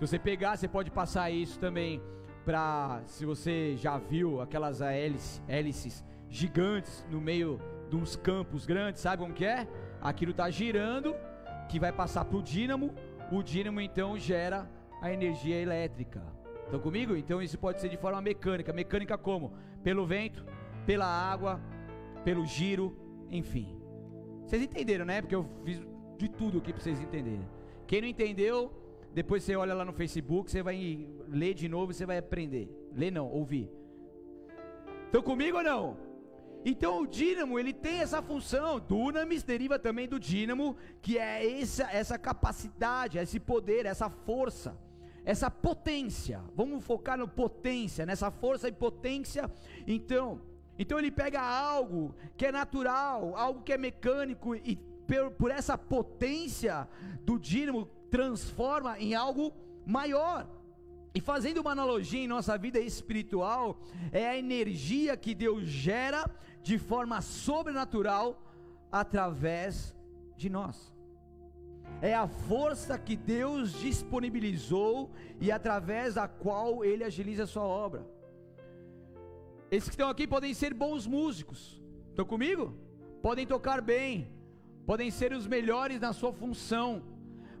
[0.00, 2.00] Se você pegar, você pode passar isso também
[2.42, 7.60] para, se você já viu aquelas hélices, hélices gigantes no meio
[7.90, 9.68] de uns campos grandes, sabe como que é?
[10.00, 11.14] Aquilo está girando,
[11.68, 12.94] que vai passar para o dínamo,
[13.30, 14.66] o dínamo então gera
[15.02, 16.22] a energia elétrica.
[16.64, 17.14] Estão comigo?
[17.14, 18.72] Então isso pode ser de forma mecânica.
[18.72, 19.52] Mecânica como?
[19.82, 20.46] Pelo vento,
[20.86, 21.60] pela água,
[22.24, 22.96] pelo giro,
[23.30, 23.78] enfim.
[24.46, 25.20] Vocês entenderam, né?
[25.20, 25.78] Porque eu fiz
[26.16, 27.46] de tudo aqui para vocês entenderem.
[27.86, 28.72] Quem não entendeu,
[29.12, 32.68] depois você olha lá no Facebook, você vai ler de novo, você vai aprender.
[32.94, 33.70] Ler não, ouvir.
[35.06, 35.96] Estão comigo ou não?
[36.64, 38.78] Então o dínamo ele tem essa função.
[38.78, 44.78] Dunamis deriva também do dínamo, que é essa, essa capacidade, esse poder, essa força,
[45.24, 46.40] essa potência.
[46.54, 49.50] Vamos focar no potência, nessa força e potência.
[49.86, 50.40] Então,
[50.78, 55.76] então ele pega algo que é natural, algo que é mecânico e por, por essa
[55.76, 56.86] potência
[57.22, 59.52] do dínamo transforma em algo
[59.86, 60.48] maior.
[61.14, 63.80] E fazendo uma analogia em nossa vida espiritual,
[64.12, 66.28] é a energia que Deus gera
[66.62, 68.40] de forma sobrenatural
[68.92, 69.94] através
[70.36, 70.94] de nós.
[72.00, 78.06] É a força que Deus disponibilizou e através da qual Ele agiliza a sua obra.
[79.70, 82.74] Esses que estão aqui podem ser bons músicos, estão comigo?
[83.22, 84.32] Podem tocar bem,
[84.86, 87.02] podem ser os melhores na sua função,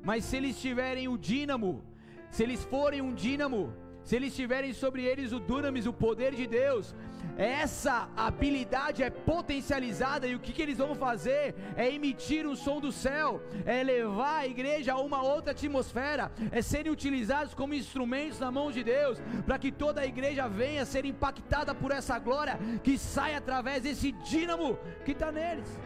[0.02, 1.84] mas se eles tiverem o dínamo,
[2.30, 3.72] se eles forem um dínamo,
[4.04, 6.94] se eles tiverem sobre eles o dunamis, o poder de Deus,
[7.36, 12.80] essa habilidade é potencializada e o que, que eles vão fazer é emitir um som
[12.80, 18.40] do céu, é levar a igreja a uma outra atmosfera, é serem utilizados como instrumentos
[18.40, 22.58] na mão de Deus, para que toda a igreja venha ser impactada por essa glória
[22.82, 25.78] que sai através desse dínamo que está neles.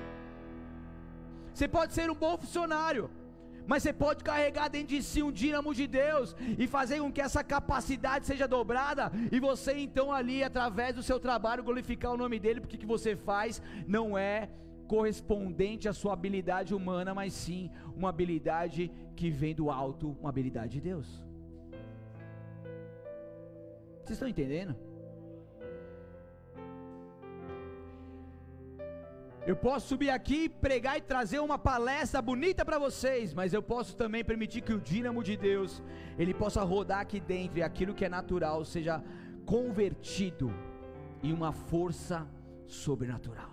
[1.53, 3.11] Você pode ser um bom funcionário,
[3.67, 7.21] Mas você pode carregar dentro de si um dínamo de Deus e fazer com que
[7.21, 12.39] essa capacidade seja dobrada e você então ali através do seu trabalho glorificar o nome
[12.39, 14.51] dele, porque o que você faz não é
[14.87, 20.73] correspondente à sua habilidade humana, mas sim uma habilidade que vem do alto, uma habilidade
[20.73, 21.23] de Deus.
[24.05, 24.77] Vocês estão entendendo?
[29.47, 33.95] Eu posso subir aqui, pregar e trazer uma palestra bonita para vocês, mas eu posso
[33.95, 35.83] também permitir que o dínamo de Deus,
[36.19, 39.05] ele possa rodar aqui dentro e aquilo que é natural seja
[39.45, 40.51] convertido
[41.23, 42.27] em uma força
[42.67, 43.51] sobrenatural.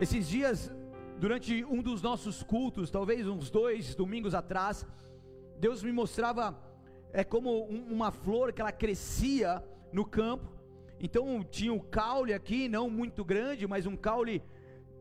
[0.00, 0.72] Esses dias,
[1.18, 4.86] durante um dos nossos cultos, talvez uns dois domingos atrás,
[5.58, 6.56] Deus me mostrava
[7.12, 9.60] é como uma flor que ela crescia
[9.92, 10.55] no campo
[11.00, 14.42] então tinha um caule aqui, não muito grande, mas um caule,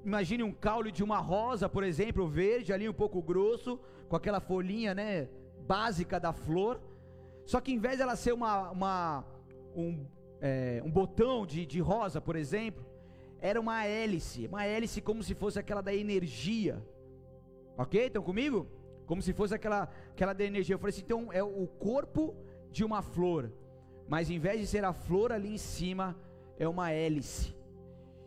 [0.03, 3.79] imagine um caule de uma rosa, por exemplo, verde, ali um pouco grosso,
[4.10, 5.29] com aquela folhinha, né,
[5.65, 6.81] básica da flor.
[7.45, 9.25] Só que em vez dela ser uma, uma
[9.75, 10.05] um,
[10.41, 12.86] é, um botão de, de rosa, por exemplo,
[13.39, 16.84] era uma hélice, uma hélice como se fosse aquela da energia.
[17.77, 18.08] Ok?
[18.08, 18.67] Estão comigo?
[19.05, 20.75] Como se fosse aquela, aquela da energia.
[20.75, 22.36] Eu falei assim, então é o corpo
[22.71, 23.51] de uma flor
[24.07, 26.15] mas em vez de ser a flor ali em cima,
[26.57, 27.55] é uma hélice.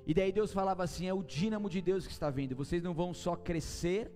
[0.06, 2.56] E daí Deus falava assim: é o dínamo de Deus que está vindo.
[2.56, 4.10] Vocês não vão só crescer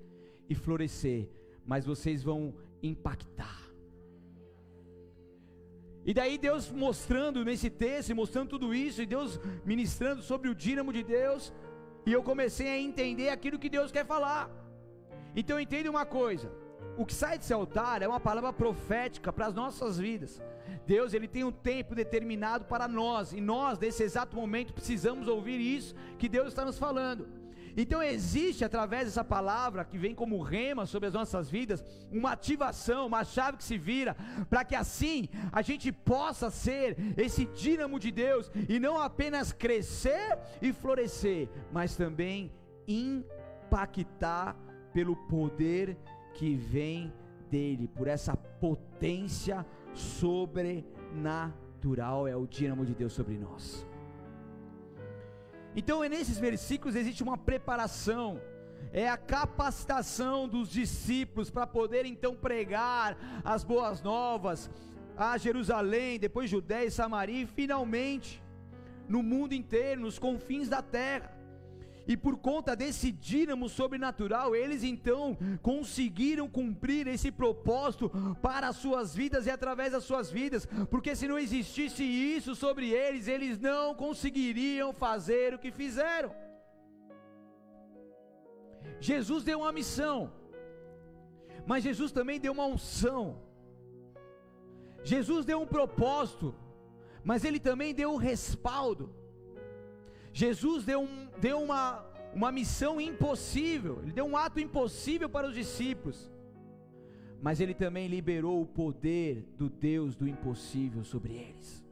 [0.48, 1.29] e florescer,
[1.66, 3.61] mas vocês vão impactar.
[6.05, 10.92] E daí Deus mostrando nesse texto, mostrando tudo isso, e Deus ministrando sobre o dínamo
[10.92, 11.53] de Deus,
[12.05, 14.51] e eu comecei a entender aquilo que Deus quer falar.
[15.37, 16.51] Então entenda uma coisa:
[16.96, 20.42] o que sai desse altar é uma palavra profética para as nossas vidas.
[20.87, 25.61] Deus ele tem um tempo determinado para nós, e nós nesse exato momento precisamos ouvir
[25.61, 27.42] isso que Deus está nos falando.
[27.77, 33.07] Então existe através dessa palavra que vem como rema sobre as nossas vidas, uma ativação,
[33.07, 34.14] uma chave que se vira,
[34.51, 40.38] para que assim a gente possa ser esse dínamo de Deus e não apenas crescer
[40.61, 42.53] e florescer, mas também
[42.87, 44.55] impactar
[44.92, 45.97] pelo poder
[46.35, 47.12] que vem
[47.51, 53.87] dele, por essa potência sobrenatural é o dínamo de Deus sobre nós.
[55.74, 58.40] Então, nesses versículos existe uma preparação,
[58.92, 64.70] é a capacitação dos discípulos para poder então pregar as boas novas
[65.16, 68.42] a Jerusalém, depois Judéia e Samaria e finalmente
[69.09, 71.37] no mundo inteiro, nos confins da terra.
[72.07, 78.11] E por conta desse dínamo sobrenatural, eles então conseguiram cumprir esse propósito
[78.43, 82.91] para as suas vidas e através das suas vidas, porque se não existisse isso sobre
[82.91, 86.35] eles, eles não conseguiriam fazer o que fizeram.
[89.01, 90.33] Jesus deu uma missão,
[91.67, 93.41] mas Jesus também deu uma unção.
[95.05, 96.55] Jesus deu um propósito,
[97.25, 99.22] mas ele também deu um respaldo.
[100.33, 105.55] Jesus deu, um, deu uma, uma missão impossível, ele deu um ato impossível para os
[105.55, 106.31] discípulos,
[107.40, 111.83] mas ele também liberou o poder do Deus do impossível sobre eles.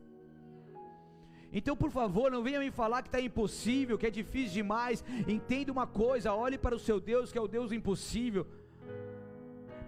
[1.52, 5.04] Então, por favor, não venha me falar que está impossível, que é difícil demais.
[5.26, 8.46] Entenda uma coisa: olhe para o seu Deus, que é o Deus impossível.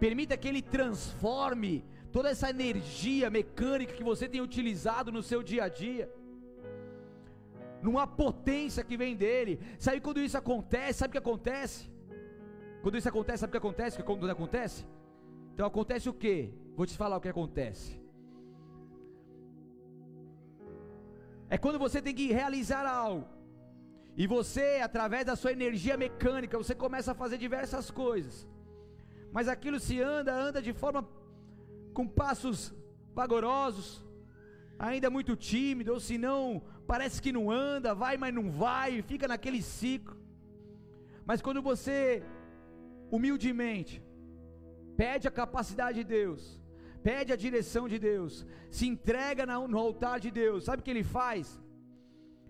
[0.00, 5.64] Permita que Ele transforme toda essa energia mecânica que você tem utilizado no seu dia
[5.64, 6.12] a dia
[7.82, 9.60] numa potência que vem dele.
[9.78, 11.00] Sabe quando isso acontece?
[11.00, 11.90] Sabe o que acontece?
[12.82, 13.96] Quando isso acontece, sabe o que acontece?
[13.96, 14.86] Que acontece?
[15.52, 16.52] Então acontece o que?
[16.76, 18.00] Vou te falar o que acontece.
[21.50, 23.26] É quando você tem que realizar algo.
[24.16, 28.48] E você, através da sua energia mecânica, você começa a fazer diversas coisas.
[29.32, 31.06] Mas aquilo se anda, anda de forma
[31.94, 32.74] com passos
[33.14, 34.04] vagarosos,
[34.88, 36.60] ainda muito tímido, ou se não
[36.92, 40.16] parece que não anda, vai, mas não vai, fica naquele ciclo.
[41.24, 42.22] Mas quando você,
[43.08, 44.02] humildemente,
[44.96, 46.60] pede a capacidade de Deus,
[47.00, 51.04] pede a direção de Deus, se entrega no altar de Deus, sabe o que ele
[51.04, 51.62] faz?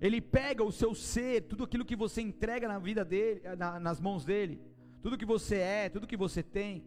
[0.00, 4.00] Ele pega o seu ser, tudo aquilo que você entrega na vida dele, na, nas
[4.00, 4.58] mãos dele,
[5.02, 6.82] tudo que você é, tudo que você tem,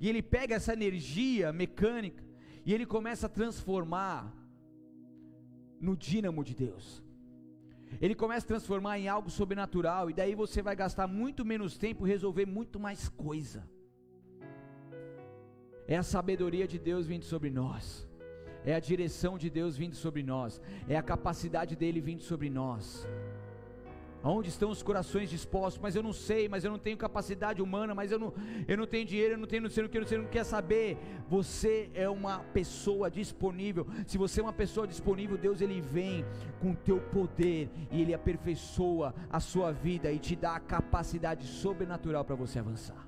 [0.00, 2.24] e ele pega essa energia mecânica
[2.64, 4.34] e ele começa a transformar
[5.80, 7.02] no dínamo de Deus.
[8.00, 12.04] Ele começa a transformar em algo sobrenatural, e daí você vai gastar muito menos tempo
[12.04, 13.68] resolver muito mais coisa.
[15.86, 18.08] É a sabedoria de Deus vindo sobre nós,
[18.64, 23.06] é a direção de Deus vindo sobre nós, é a capacidade dele vindo sobre nós.
[24.26, 25.80] Aonde estão os corações dispostos?
[25.80, 28.34] Mas eu não sei, mas eu não tenho capacidade humana, mas eu não,
[28.66, 30.98] eu não tenho dinheiro, eu não tenho não sei o que, você não quer saber.
[31.28, 33.86] Você é uma pessoa disponível.
[34.04, 36.24] Se você é uma pessoa disponível, Deus ele vem
[36.60, 42.24] com teu poder e ele aperfeiçoa a sua vida e te dá a capacidade sobrenatural
[42.24, 43.06] para você avançar.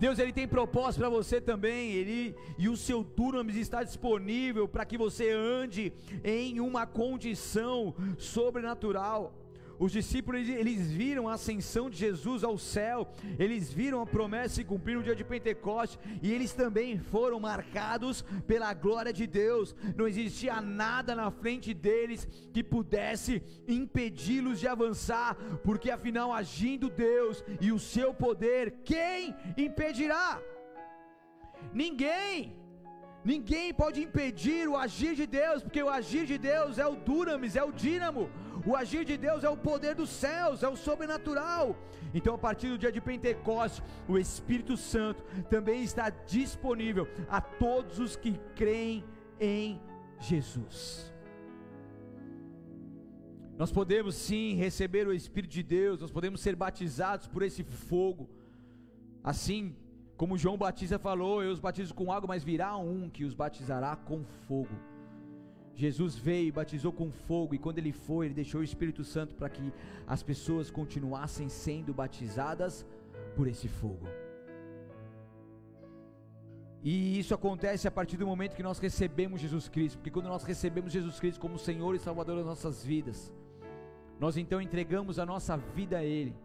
[0.00, 4.86] Deus ele tem propósito para você também, ele e o seu dunamis está disponível para
[4.86, 5.92] que você ande
[6.24, 9.41] em uma condição sobrenatural.
[9.78, 13.08] Os discípulos eles viram a ascensão de Jesus ao céu,
[13.38, 18.22] eles viram a promessa se cumprir no dia de Pentecostes e eles também foram marcados
[18.46, 19.74] pela glória de Deus.
[19.96, 27.44] Não existia nada na frente deles que pudesse impedi-los de avançar, porque afinal agindo Deus
[27.60, 30.40] e o seu poder, quem impedirá?
[31.72, 32.61] Ninguém.
[33.24, 37.54] Ninguém pode impedir o agir de Deus, porque o agir de Deus é o dunamis,
[37.54, 38.28] é o dínamo.
[38.66, 41.76] O agir de Deus é o poder dos céus, é o sobrenatural.
[42.12, 47.98] Então, a partir do dia de Pentecostes, o Espírito Santo também está disponível a todos
[48.00, 49.04] os que creem
[49.40, 49.80] em
[50.18, 51.12] Jesus.
[53.56, 58.28] Nós podemos sim receber o Espírito de Deus, nós podemos ser batizados por esse fogo,
[59.22, 59.76] assim
[60.16, 63.96] como João Batista falou, eu os batizo com água, mas virá um que os batizará
[63.96, 64.76] com fogo.
[65.74, 69.34] Jesus veio e batizou com fogo, e quando ele foi, ele deixou o Espírito Santo
[69.34, 69.72] para que
[70.06, 72.86] as pessoas continuassem sendo batizadas
[73.34, 74.06] por esse fogo.
[76.84, 80.44] E isso acontece a partir do momento que nós recebemos Jesus Cristo, porque quando nós
[80.44, 83.32] recebemos Jesus Cristo como Senhor e Salvador das nossas vidas,
[84.20, 86.36] nós então entregamos a nossa vida a Ele,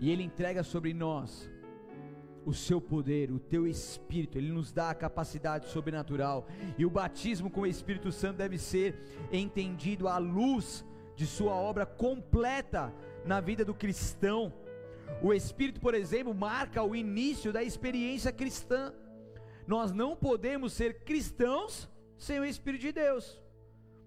[0.00, 1.50] e Ele entrega sobre nós
[2.48, 6.46] o seu poder, o teu espírito, ele nos dá a capacidade sobrenatural.
[6.78, 8.98] E o batismo com o Espírito Santo deve ser
[9.30, 10.82] entendido à luz
[11.14, 12.90] de sua obra completa
[13.22, 14.50] na vida do cristão.
[15.22, 18.94] O Espírito, por exemplo, marca o início da experiência cristã.
[19.66, 21.86] Nós não podemos ser cristãos
[22.16, 23.38] sem o Espírito de Deus.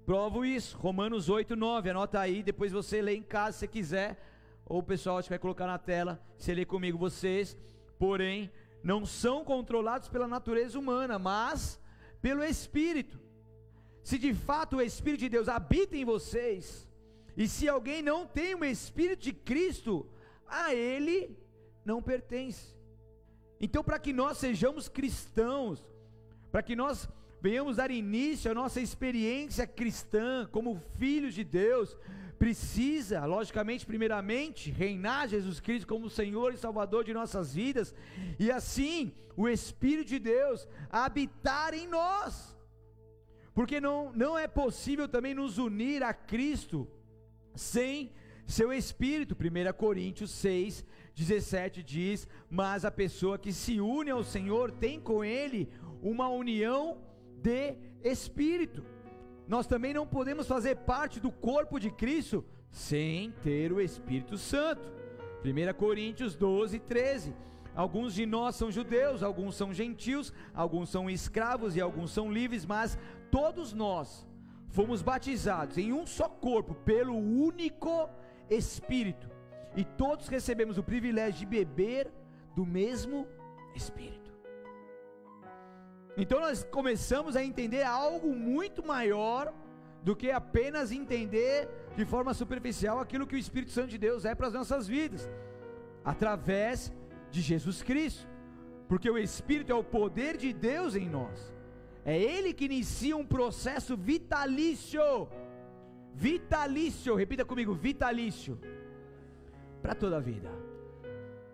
[0.04, 4.20] Provo isso, Romanos 8, 9, anota aí, depois você lê em casa se quiser,
[4.66, 7.56] ou o pessoal acho que vai colocar na tela, você lê comigo vocês
[8.02, 8.52] porém
[8.84, 11.80] não são controlados pela natureza humana, mas
[12.20, 13.20] pelo Espírito.
[14.04, 16.89] Se de fato o Espírito de Deus habita em vocês,
[17.38, 20.10] e se alguém não tem o Espírito de Cristo,
[20.47, 21.38] a ele
[21.86, 22.76] não pertence.
[23.60, 25.88] Então, para que nós sejamos cristãos,
[26.52, 27.08] para que nós
[27.39, 31.95] venhamos dar início à nossa experiência cristã como filhos de Deus,
[32.42, 37.94] precisa, logicamente, primeiramente, reinar Jesus Cristo como Senhor e Salvador de nossas vidas,
[38.39, 42.58] e assim o Espírito de Deus habitar em nós,
[43.54, 46.88] porque não, não é possível também nos unir a Cristo
[47.54, 48.12] sem
[48.48, 49.38] seu Espírito.
[49.39, 50.84] 1 Coríntios 6,
[51.14, 55.70] 17 diz: Mas a pessoa que se une ao Senhor tem com Ele
[56.02, 57.04] uma união
[57.39, 58.84] de Espírito
[59.52, 64.89] nós também não podemos fazer parte do corpo de Cristo sem ter o Espírito Santo.
[65.43, 67.36] 1 Coríntios 12, 13.
[67.76, 72.66] Alguns de nós são judeus, alguns são gentios, alguns são escravos e alguns são livres,
[72.66, 72.97] mas
[73.30, 74.26] todos nós
[74.70, 78.08] fomos batizados em um só corpo pelo único
[78.49, 79.30] Espírito,
[79.76, 82.10] e todos recebemos o privilégio de beber
[82.56, 83.28] do mesmo
[83.76, 84.21] Espírito.
[86.18, 89.53] Então nós começamos a entender algo muito maior
[90.03, 94.34] do que apenas entender de forma superficial aquilo que o Espírito Santo de Deus é
[94.34, 95.30] para as nossas vidas,
[96.03, 96.91] através
[97.30, 98.28] de Jesus Cristo,
[98.88, 101.53] porque o Espírito é o poder de Deus em nós,
[102.03, 105.30] é Ele que inicia um processo vitalício,
[106.14, 108.59] vitalício, repita comigo, vitalício,
[109.82, 110.49] para toda a vida,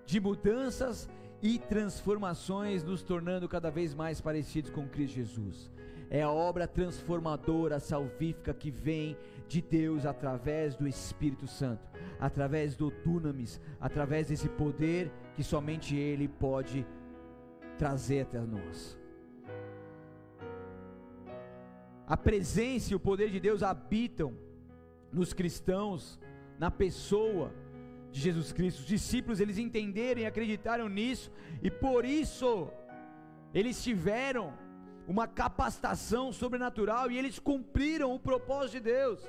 [0.05, 1.09] de mudanças
[1.41, 5.71] e transformações, nos tornando cada vez mais parecidos com Cristo Jesus.
[6.09, 9.17] É a obra transformadora, salvífica que vem
[9.47, 16.27] de Deus através do Espírito Santo, através do dunamis, através desse poder que somente Ele
[16.27, 16.85] pode
[17.77, 18.97] trazer até nós.
[22.07, 24.33] A presença e o poder de Deus habitam
[25.11, 26.17] nos cristãos,
[26.57, 27.51] na pessoa
[28.17, 28.79] de Jesus Cristo.
[28.79, 32.69] Os discípulos eles entenderam e acreditaram nisso e por isso
[33.53, 34.53] eles tiveram
[35.07, 39.21] uma capacitação sobrenatural e eles cumpriram o propósito de Deus.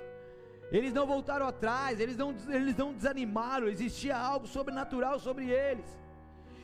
[0.71, 5.87] Eles não voltaram atrás, eles não, eles não desanimaram, existia algo sobrenatural sobre eles.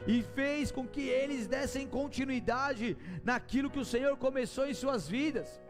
[0.07, 5.61] E fez com que eles dessem continuidade naquilo que o Senhor começou em suas vidas.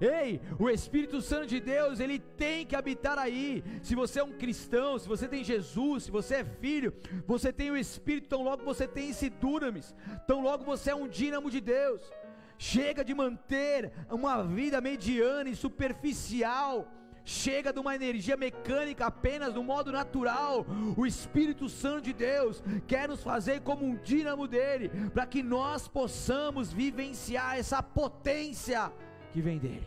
[0.00, 3.62] Ei, o Espírito Santo de Deus, ele tem que habitar aí.
[3.82, 6.94] Se você é um cristão, se você tem Jesus, se você é filho,
[7.26, 9.94] você tem o Espírito, tão logo você tem esse dunamis,
[10.26, 12.00] tão logo você é um dínamo de Deus.
[12.56, 16.90] Chega de manter uma vida mediana e superficial.
[17.22, 20.66] Chega de uma energia mecânica apenas no modo natural.
[20.96, 25.86] O Espírito Santo de Deus quer nos fazer como um dínamo dele, para que nós
[25.86, 28.90] possamos vivenciar essa potência
[29.32, 29.86] que vem dele.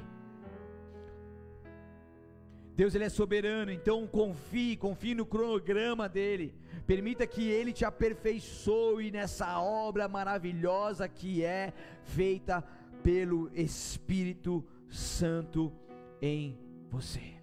[2.76, 6.56] Deus ele é soberano, então confie, confie no cronograma dele.
[6.88, 11.72] Permita que ele te aperfeiçoe nessa obra maravilhosa que é
[12.04, 12.64] feita
[13.04, 15.72] pelo Espírito Santo
[16.20, 16.58] em
[16.90, 17.36] você.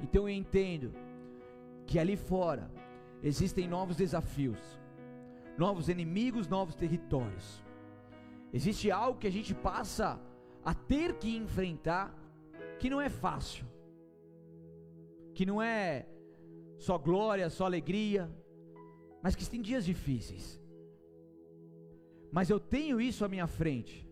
[0.00, 0.92] Então eu entendo
[1.86, 2.70] que ali fora
[3.22, 4.58] existem novos desafios,
[5.56, 7.62] novos inimigos, novos territórios.
[8.52, 10.18] Existe algo que a gente passa
[10.64, 12.14] a ter que enfrentar
[12.78, 13.64] que não é fácil,
[15.34, 16.06] que não é
[16.78, 18.30] só glória, só alegria,
[19.22, 20.60] mas que tem dias difíceis.
[22.32, 24.08] Mas eu tenho isso à minha frente.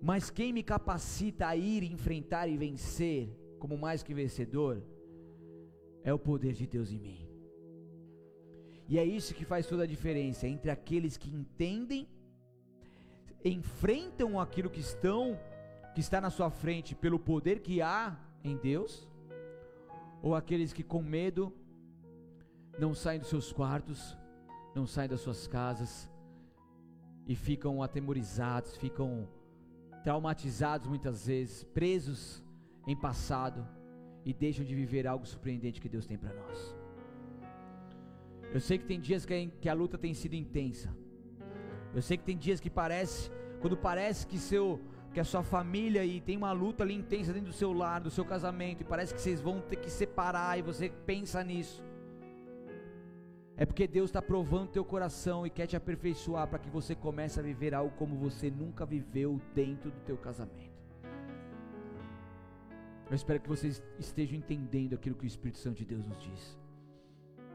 [0.00, 4.82] Mas quem me capacita a ir enfrentar e vencer como mais que vencedor
[6.04, 7.28] é o poder de Deus em mim.
[8.88, 12.08] E é isso que faz toda a diferença entre aqueles que entendem
[13.44, 15.38] enfrentam aquilo que estão
[15.94, 19.06] que está na sua frente pelo poder que há em Deus,
[20.22, 21.52] ou aqueles que com medo
[22.78, 24.16] não saem dos seus quartos,
[24.74, 26.10] não saem das suas casas
[27.26, 29.28] e ficam atemorizados, ficam
[30.02, 32.42] traumatizados muitas vezes, presos
[32.86, 33.66] em passado
[34.24, 36.74] e deixam de viver algo surpreendente que Deus tem para nós.
[38.52, 40.94] Eu sei que tem dias que a, que a luta tem sido intensa,
[41.94, 43.30] eu sei que tem dias que parece,
[43.60, 44.80] quando parece que seu
[45.12, 48.10] que a sua família e tem uma luta ali intensa dentro do seu lar, do
[48.10, 51.84] seu casamento, e parece que vocês vão ter que separar e você pensa nisso.
[53.54, 57.38] É porque Deus está provando teu coração e quer te aperfeiçoar para que você comece
[57.38, 60.72] a viver algo como você nunca viveu dentro do teu casamento.
[63.10, 66.58] Eu espero que vocês estejam entendendo aquilo que o Espírito Santo de Deus nos diz.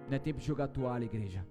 [0.08, 1.44] Não é tempo de jogar toalha, igreja.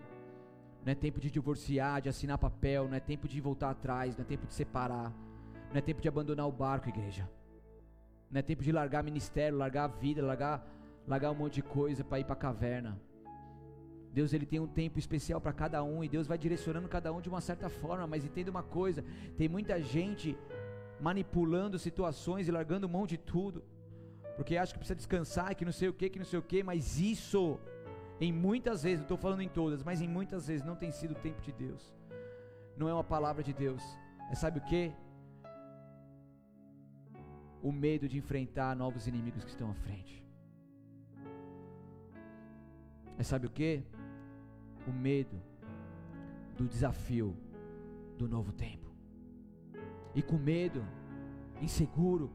[0.87, 4.23] Não é tempo de divorciar, de assinar papel, não é tempo de voltar atrás, não
[4.23, 5.13] é tempo de separar.
[5.71, 7.29] Não é tempo de abandonar o barco, igreja.
[8.31, 10.65] Não é tempo de largar ministério, largar a vida, largar,
[11.05, 12.97] largar um monte de coisa para ir para a caverna.
[14.13, 17.21] Deus ele tem um tempo especial para cada um e Deus vai direcionando cada um
[17.21, 19.05] de uma certa forma, mas entenda uma coisa,
[19.37, 20.39] tem muita gente
[21.01, 23.65] manipulando situações e largando mão de tudo,
[24.37, 26.63] porque acha que precisa descansar, que não sei o que, que não sei o que,
[26.63, 27.59] mas isso
[28.21, 31.13] em muitas vezes, não estou falando em todas, mas em muitas vezes não tem sido
[31.13, 31.95] o tempo de Deus.
[32.77, 33.83] Não é uma palavra de Deus.
[34.31, 34.93] É sabe o que?
[37.63, 40.25] O medo de enfrentar novos inimigos que estão à frente.
[43.19, 43.83] É sabe o que?
[44.87, 45.41] O medo
[46.57, 47.37] do desafio
[48.17, 48.91] do novo tempo.
[50.15, 50.83] E com medo,
[51.61, 52.31] inseguro,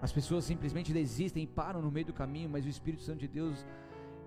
[0.00, 3.28] as pessoas simplesmente desistem e param no meio do caminho, mas o Espírito Santo de
[3.28, 3.66] Deus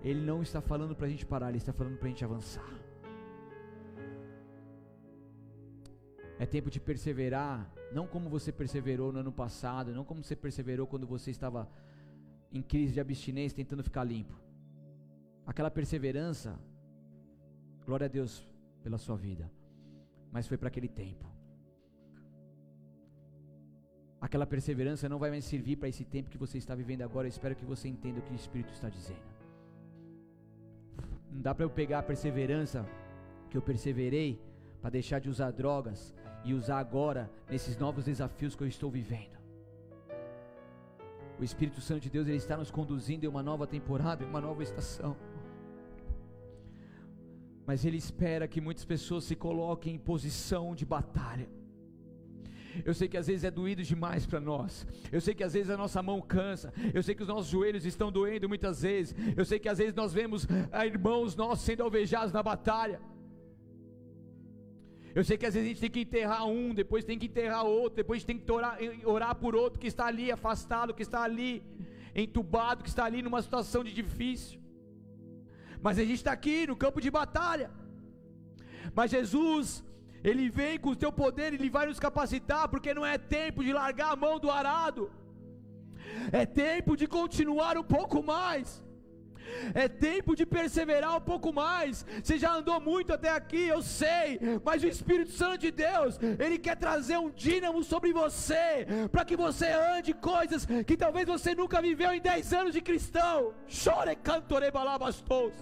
[0.04, 2.68] ele não está falando para a gente parar, Ele está falando para a gente avançar.
[6.38, 10.86] É tempo de perseverar, não como você perseverou no ano passado, não como você perseverou
[10.86, 11.66] quando você estava
[12.52, 14.34] em crise de abstinência tentando ficar limpo.
[15.46, 16.58] Aquela perseverança,
[17.86, 18.46] glória a Deus
[18.82, 19.50] pela sua vida,
[20.30, 21.24] mas foi para aquele tempo.
[24.20, 27.26] Aquela perseverança não vai mais servir para esse tempo que você está vivendo agora.
[27.26, 29.33] Eu espero que você entenda o que o Espírito está dizendo.
[31.34, 32.86] Não dá para eu pegar a perseverança
[33.50, 34.40] que eu perseverei
[34.80, 36.14] para deixar de usar drogas
[36.44, 39.36] e usar agora nesses novos desafios que eu estou vivendo.
[41.36, 44.40] O Espírito Santo de Deus ele está nos conduzindo em uma nova temporada, em uma
[44.40, 45.16] nova estação.
[47.66, 51.48] Mas ele espera que muitas pessoas se coloquem em posição de batalha
[52.84, 54.86] eu sei que às vezes é doído demais para nós.
[55.12, 56.72] Eu sei que às vezes a nossa mão cansa.
[56.92, 59.14] Eu sei que os nossos joelhos estão doendo muitas vezes.
[59.36, 63.00] Eu sei que às vezes nós vemos ah, irmãos nossos sendo alvejados na batalha.
[65.14, 67.64] Eu sei que às vezes a gente tem que enterrar um, depois tem que enterrar
[67.64, 71.62] outro, depois tem que orar, orar por outro que está ali afastado, que está ali
[72.14, 74.58] entubado, que está ali numa situação de difícil.
[75.80, 77.70] Mas a gente está aqui no campo de batalha.
[78.92, 79.84] Mas Jesus,
[80.24, 83.72] ele vem com o teu poder, Ele vai nos capacitar, porque não é tempo de
[83.72, 85.10] largar a mão do arado,
[86.32, 88.82] é tempo de continuar um pouco mais.
[89.74, 92.04] É tempo de perseverar um pouco mais.
[92.22, 96.58] Você já andou muito até aqui, eu sei, mas o Espírito Santo de Deus, ele
[96.58, 101.80] quer trazer um dínamo sobre você, para que você ande coisas que talvez você nunca
[101.80, 103.52] viveu em 10 anos de cristão.
[103.68, 105.52] Chore cantore balabastos.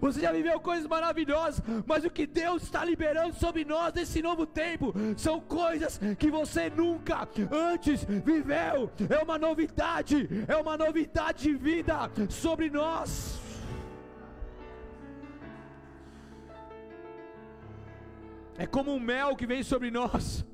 [0.00, 4.46] Você já viveu coisas maravilhosas, mas o que Deus está liberando sobre nós nesse novo
[4.46, 8.90] tempo são coisas que você nunca antes viveu.
[9.08, 13.40] É uma novidade, é uma novidade de vida sobre nós.
[18.58, 20.44] É como um mel que vem sobre nós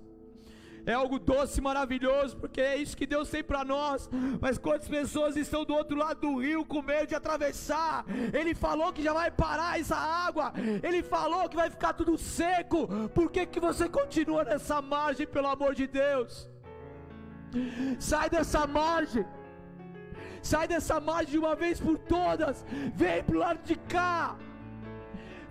[0.84, 4.08] é algo doce e maravilhoso, porque é isso que Deus tem para nós.
[4.40, 8.04] Mas quantas pessoas estão do outro lado do rio com medo de atravessar?
[8.32, 10.52] Ele falou que já vai parar essa água,
[10.82, 12.88] ele falou que vai ficar tudo seco.
[13.14, 16.48] Por que, que você continua nessa margem, pelo amor de Deus?
[17.98, 19.24] Sai dessa margem.
[20.42, 22.64] Sai dessa margem de uma vez por todas.
[22.94, 24.36] Vem pro lado de cá.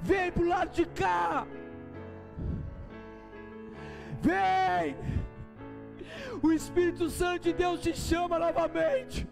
[0.02, 1.48] Vem pro lado de cá.
[4.22, 5.21] Vem!
[6.42, 9.28] O Espírito Santo de Deus te chama novamente.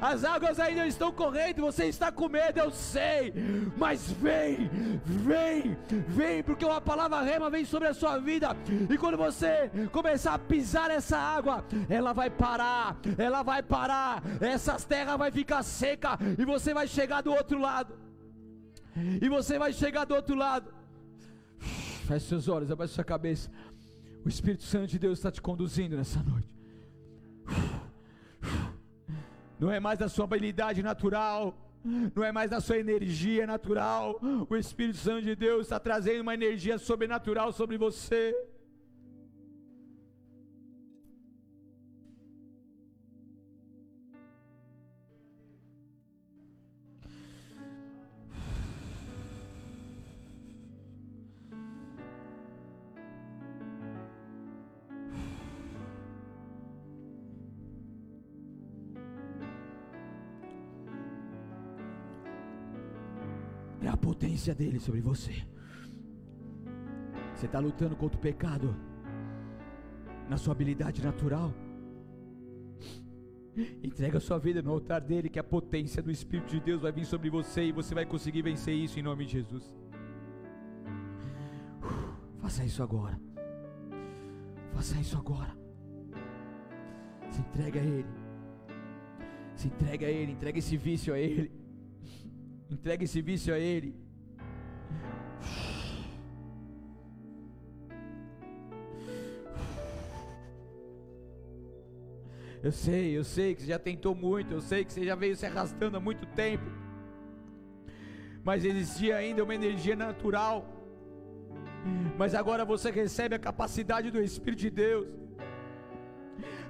[0.00, 3.34] As águas ainda estão correndo, você está com medo, eu sei,
[3.76, 4.70] mas vem,
[5.04, 5.76] vem,
[6.08, 8.56] vem, porque uma palavra rema vem sobre a sua vida,
[8.88, 14.84] e quando você começar a pisar essa água, ela vai parar, ela vai parar, essas
[14.84, 17.92] terras vai ficar seca, e você vai chegar do outro lado,
[19.20, 20.72] e você vai chegar do outro lado.
[22.06, 23.50] Feche seus olhos, abaixe sua cabeça.
[24.28, 26.50] O Espírito Santo de Deus está te conduzindo nessa noite.
[29.58, 31.56] Não é mais da sua habilidade natural,
[32.14, 34.20] não é mais da sua energia natural.
[34.50, 38.36] O Espírito Santo de Deus está trazendo uma energia sobrenatural sobre você.
[64.54, 65.44] Dele sobre você.
[67.34, 68.74] Você está lutando contra o pecado
[70.28, 71.52] na sua habilidade natural.
[73.82, 76.92] Entrega a sua vida no altar dele, que a potência do Espírito de Deus vai
[76.92, 79.64] vir sobre você e você vai conseguir vencer isso em nome de Jesus.
[82.40, 83.20] Faça isso agora.
[84.72, 85.56] Faça isso agora.
[87.30, 88.06] Se entrega a Ele.
[89.56, 90.32] Se entrega a Ele.
[90.32, 91.50] Entrega esse vício a Ele.
[92.70, 94.07] Entregue esse vício a Ele.
[102.62, 105.36] Eu sei, eu sei que você já tentou muito, eu sei que você já veio
[105.36, 106.64] se arrastando há muito tempo.
[108.42, 110.66] Mas existia ainda uma energia natural.
[112.16, 115.06] Mas agora você recebe a capacidade do Espírito de Deus.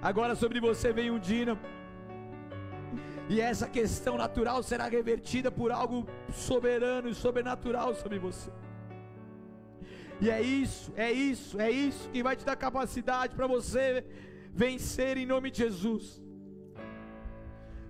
[0.03, 1.61] Agora sobre você vem um dínamo
[3.28, 8.51] e essa questão natural será revertida por algo soberano e sobrenatural sobre você.
[10.20, 14.05] E é isso, é isso, é isso que vai te dar capacidade para você
[14.59, 16.20] vencer em nome de Jesus.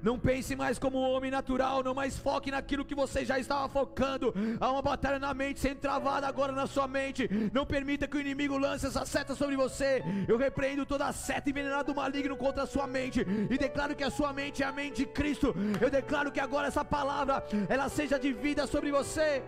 [0.08, 3.68] Não pense mais como um homem natural, não mais foque naquilo que você já estava
[3.68, 4.32] focando.
[4.60, 7.28] Há uma batalha na mente sendo travada agora na sua mente.
[7.52, 10.04] Não permita que o inimigo lance essa seta sobre você.
[10.28, 14.10] Eu repreendo toda seta envenenada do maligno contra a sua mente e declaro que a
[14.10, 15.54] sua mente é a mente de Cristo.
[15.80, 19.42] Eu declaro que agora essa palavra ela seja de vida sobre você.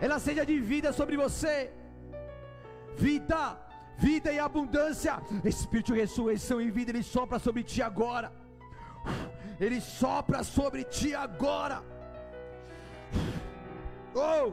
[0.00, 1.70] Ela seja de vida sobre você.
[2.96, 3.56] Vida,
[4.00, 5.20] vida e abundância.
[5.44, 8.32] Espírito de ressurreição e vida ele sopra sobre ti agora.
[9.60, 11.82] Ele sopra sobre ti agora.
[14.14, 14.52] Oh!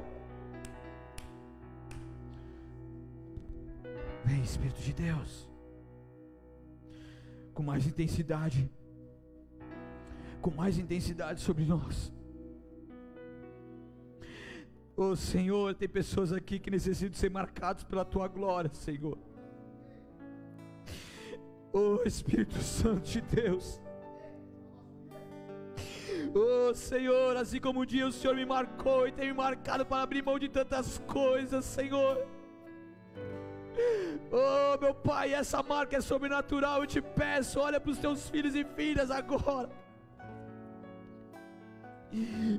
[4.25, 5.49] Vem, Espírito de Deus,
[7.53, 8.69] com mais intensidade,
[10.41, 12.11] com mais intensidade sobre nós.
[14.97, 19.17] Oh Senhor, tem pessoas aqui que necessitam ser marcados pela tua glória, Senhor.
[21.73, 23.81] Oh Espírito Santo de Deus.
[26.33, 30.03] Oh Senhor, assim como um dia o Senhor me marcou e tem me marcado para
[30.03, 32.25] abrir mão de tantas coisas, Senhor.
[34.31, 36.81] Oh meu Pai, essa marca é sobrenatural.
[36.81, 39.69] Eu te peço, olha para os teus filhos e filhas agora.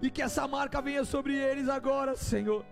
[0.02, 2.64] E que essa marca venha sobre eles agora, Senhor.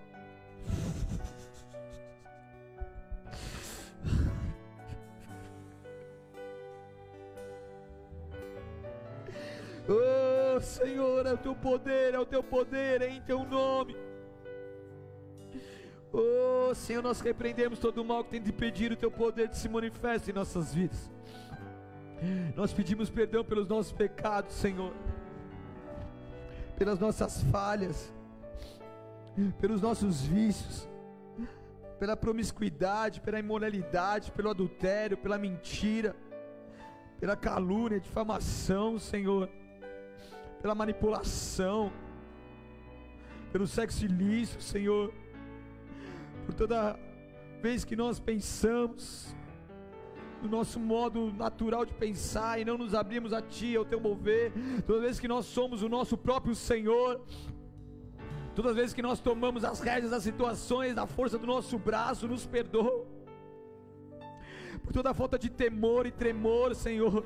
[9.89, 13.97] Oh Senhor, é o teu poder, é o teu poder, é em teu nome.
[16.13, 19.59] Oh, Senhor, nós repreendemos todo o mal que tem de pedir o teu poder de
[19.59, 21.11] se manifeste em nossas vidas.
[22.57, 24.93] Nós pedimos perdão pelos nossos pecados, Senhor,
[26.79, 28.13] pelas nossas falhas,
[29.61, 30.89] pelos nossos vícios,
[31.99, 36.17] pela promiscuidade, pela imoralidade, pelo adultério, pela mentira,
[37.21, 39.51] pela calúnia, difamação, Senhor,
[40.67, 41.93] pela manipulação,
[43.53, 45.15] pelo sexo ilícito, Senhor,
[46.45, 46.99] por toda
[47.63, 49.33] vez que nós pensamos
[50.43, 54.53] no nosso modo natural de pensar e não nos abrimos a Ti, ao Teu mover,
[54.85, 57.21] toda vez que nós somos o nosso próprio Senhor,
[58.53, 62.27] todas as vezes que nós tomamos as rédeas das situações, da força do nosso braço,
[62.27, 63.07] nos perdoa,
[64.83, 67.25] por toda a falta de temor e tremor, Senhor,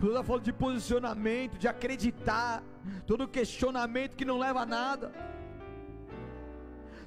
[0.00, 2.62] toda falta de posicionamento, de acreditar,
[3.06, 5.12] todo questionamento que não leva a nada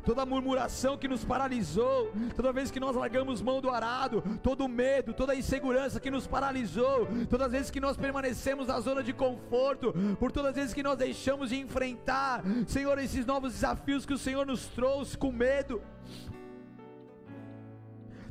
[0.10, 5.14] toda murmuração que nos paralisou, toda vez que nós largamos mão do arado, todo medo,
[5.14, 9.94] toda insegurança que nos paralisou, todas as vezes que nós permanecemos na zona de conforto,
[10.20, 14.18] por todas as vezes que nós deixamos de enfrentar, Senhor, esses novos desafios que o
[14.18, 15.82] Senhor nos trouxe com medo.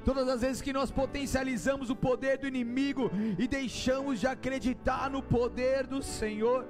[0.09, 5.22] Todas as vezes que nós potencializamos o poder do inimigo e deixamos de acreditar no
[5.22, 6.66] poder do Senhor,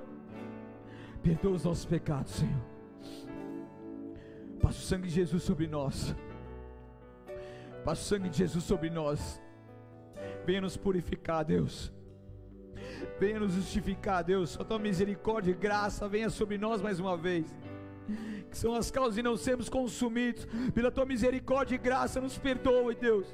[1.23, 2.65] perdoa os nossos pecados, Senhor.
[4.61, 6.17] Passa o sangue de Jesus sobre nós.
[7.85, 9.41] Passa o sangue de Jesus sobre nós.
[10.45, 11.93] Venha nos purificar, Deus.
[13.21, 14.51] Venha nos justificar, Deus.
[14.51, 17.55] Só tua misericórdia e graça venha sobre nós mais uma vez.
[18.51, 20.47] Que são as causas de não sermos consumidos.
[20.75, 23.27] Pela tua misericórdia e graça, nos perdoe, Deus.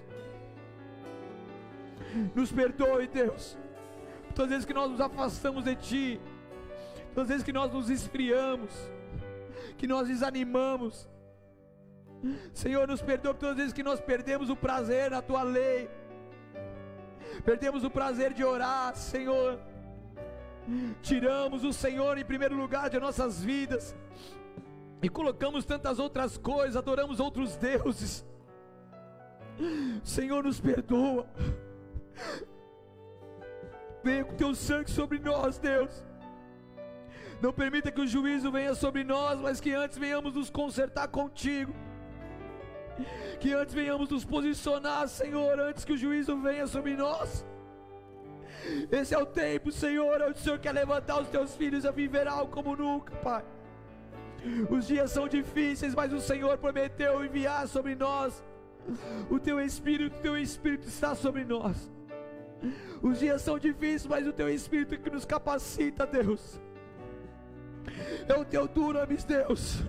[2.35, 3.57] Nos perdoe, Deus.
[4.35, 6.21] Todas as vezes que nós nos afastamos de Ti,
[7.15, 8.73] todas as vezes que nós nos esfriamos,
[9.79, 11.09] que nós desanimamos,
[12.53, 15.89] Senhor, nos perdoa todas as vezes que nós perdemos o prazer na tua lei,
[17.45, 19.61] perdemos o prazer de orar, Senhor.
[21.03, 23.95] Tiramos o Senhor em primeiro lugar de nossas vidas
[25.05, 28.25] e colocamos tantas outras coisas, adoramos outros deuses.
[30.03, 31.27] Senhor, nos perdoa.
[34.03, 36.03] Venha com teu sangue sobre nós, Deus.
[37.43, 41.75] Não permita que o juízo venha sobre nós, mas que antes venhamos nos consertar contigo.
[43.39, 47.47] Que antes venhamos nos posicionar, Senhor, antes que o juízo venha sobre nós.
[48.91, 52.27] Esse é o tempo, Senhor, onde o Senhor quer levantar os teus filhos a viver
[52.27, 53.45] algo como nunca, Pai.
[54.71, 58.43] Os dias são difíceis, mas o Senhor prometeu enviar sobre nós
[59.31, 61.91] o teu Espírito, o teu Espírito está sobre nós.
[63.03, 66.61] Os dias são difíceis, mas o teu Espírito que nos capacita, Deus.
[68.29, 69.83] É o teu dunamis, Deus.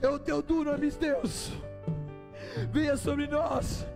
[0.00, 1.52] É o teu dunamis, Deus
[2.70, 3.86] venha sobre nós,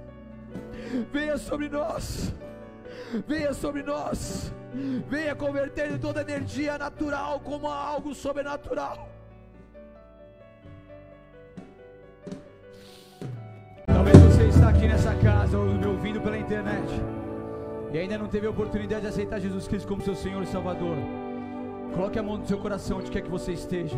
[1.12, 2.34] venha sobre nós,
[3.26, 4.52] venha sobre nós,
[5.08, 9.08] venha converter toda energia natural como algo sobrenatural.
[14.60, 16.86] Está aqui nessa casa ou me ouvindo pela internet
[17.90, 20.98] e ainda não teve a oportunidade de aceitar Jesus Cristo como seu Senhor e Salvador.
[21.94, 23.96] Coloque a mão no seu coração onde quer que você esteja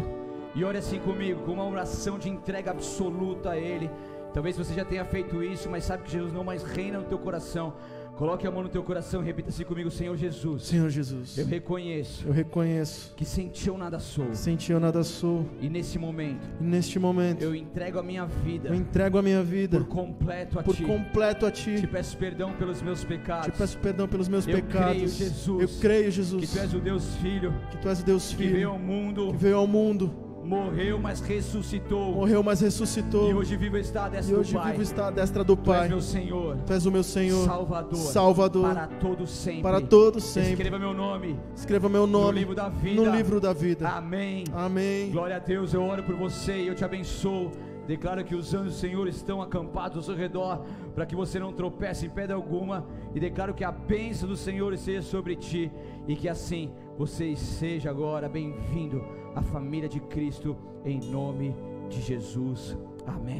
[0.54, 3.90] e ore assim comigo, com uma oração de entrega absoluta a Ele.
[4.32, 7.18] Talvez você já tenha feito isso, mas sabe que Jesus não mais reina no teu
[7.18, 7.74] coração.
[8.16, 10.64] Coloque a mão no teu coração e repita assim comigo, Senhor Jesus.
[10.64, 11.38] Senhor Jesus.
[11.38, 12.26] Eu reconheço.
[12.26, 14.34] Eu reconheço que sem ti eu nada sou.
[14.34, 15.46] Sem ti eu nada sou.
[15.60, 16.46] E nesse momento.
[16.60, 17.42] E neste momento.
[17.42, 18.68] Eu entrego a minha vida.
[18.68, 19.78] Eu entrego a minha vida.
[19.78, 20.82] Por completo a por ti.
[20.82, 21.80] Por completo a ti.
[21.80, 23.46] Te peço perdão pelos meus pecados.
[23.46, 24.92] Te peço perdão pelos meus eu pecados.
[24.92, 25.62] Creio, Jesus.
[25.62, 26.50] Eu creio Jesus.
[26.50, 27.54] Que tu és o Deus Filho.
[27.70, 28.48] Que tu és o Deus Filho.
[28.50, 29.28] Que veio ao mundo.
[29.28, 32.12] Que veio ao mundo Morreu, mas ressuscitou.
[32.12, 33.30] Morreu, mas ressuscitou.
[33.30, 34.72] E hoje vivo está à destra e hoje do Pai.
[34.72, 35.78] vivo está à destra do Pai.
[35.78, 36.56] Tu és meu Senhor.
[36.66, 37.44] Tu és o meu Senhor.
[37.46, 37.98] Salvador.
[37.98, 38.74] Salvador.
[38.74, 39.62] Para todos sempre.
[39.62, 40.52] Para todos sempre.
[40.52, 41.38] Escreva meu nome.
[41.54, 42.26] Escreva meu nome.
[42.26, 43.02] No livro da vida.
[43.02, 43.88] No livro da vida.
[43.88, 44.44] Amém.
[44.52, 45.10] Amém.
[45.10, 45.72] Glória a Deus.
[45.72, 47.52] Eu oro por você e eu te abençoo.
[47.86, 50.64] Declaro que os anjos do Senhor estão acampados ao seu redor,
[50.94, 52.86] para que você não tropece em pedra alguma.
[53.14, 55.70] E declaro que a bênção do Senhor esteja sobre ti,
[56.06, 61.54] e que assim você seja agora bem-vindo à família de Cristo, em nome
[61.88, 62.76] de Jesus.
[63.06, 63.32] Amém.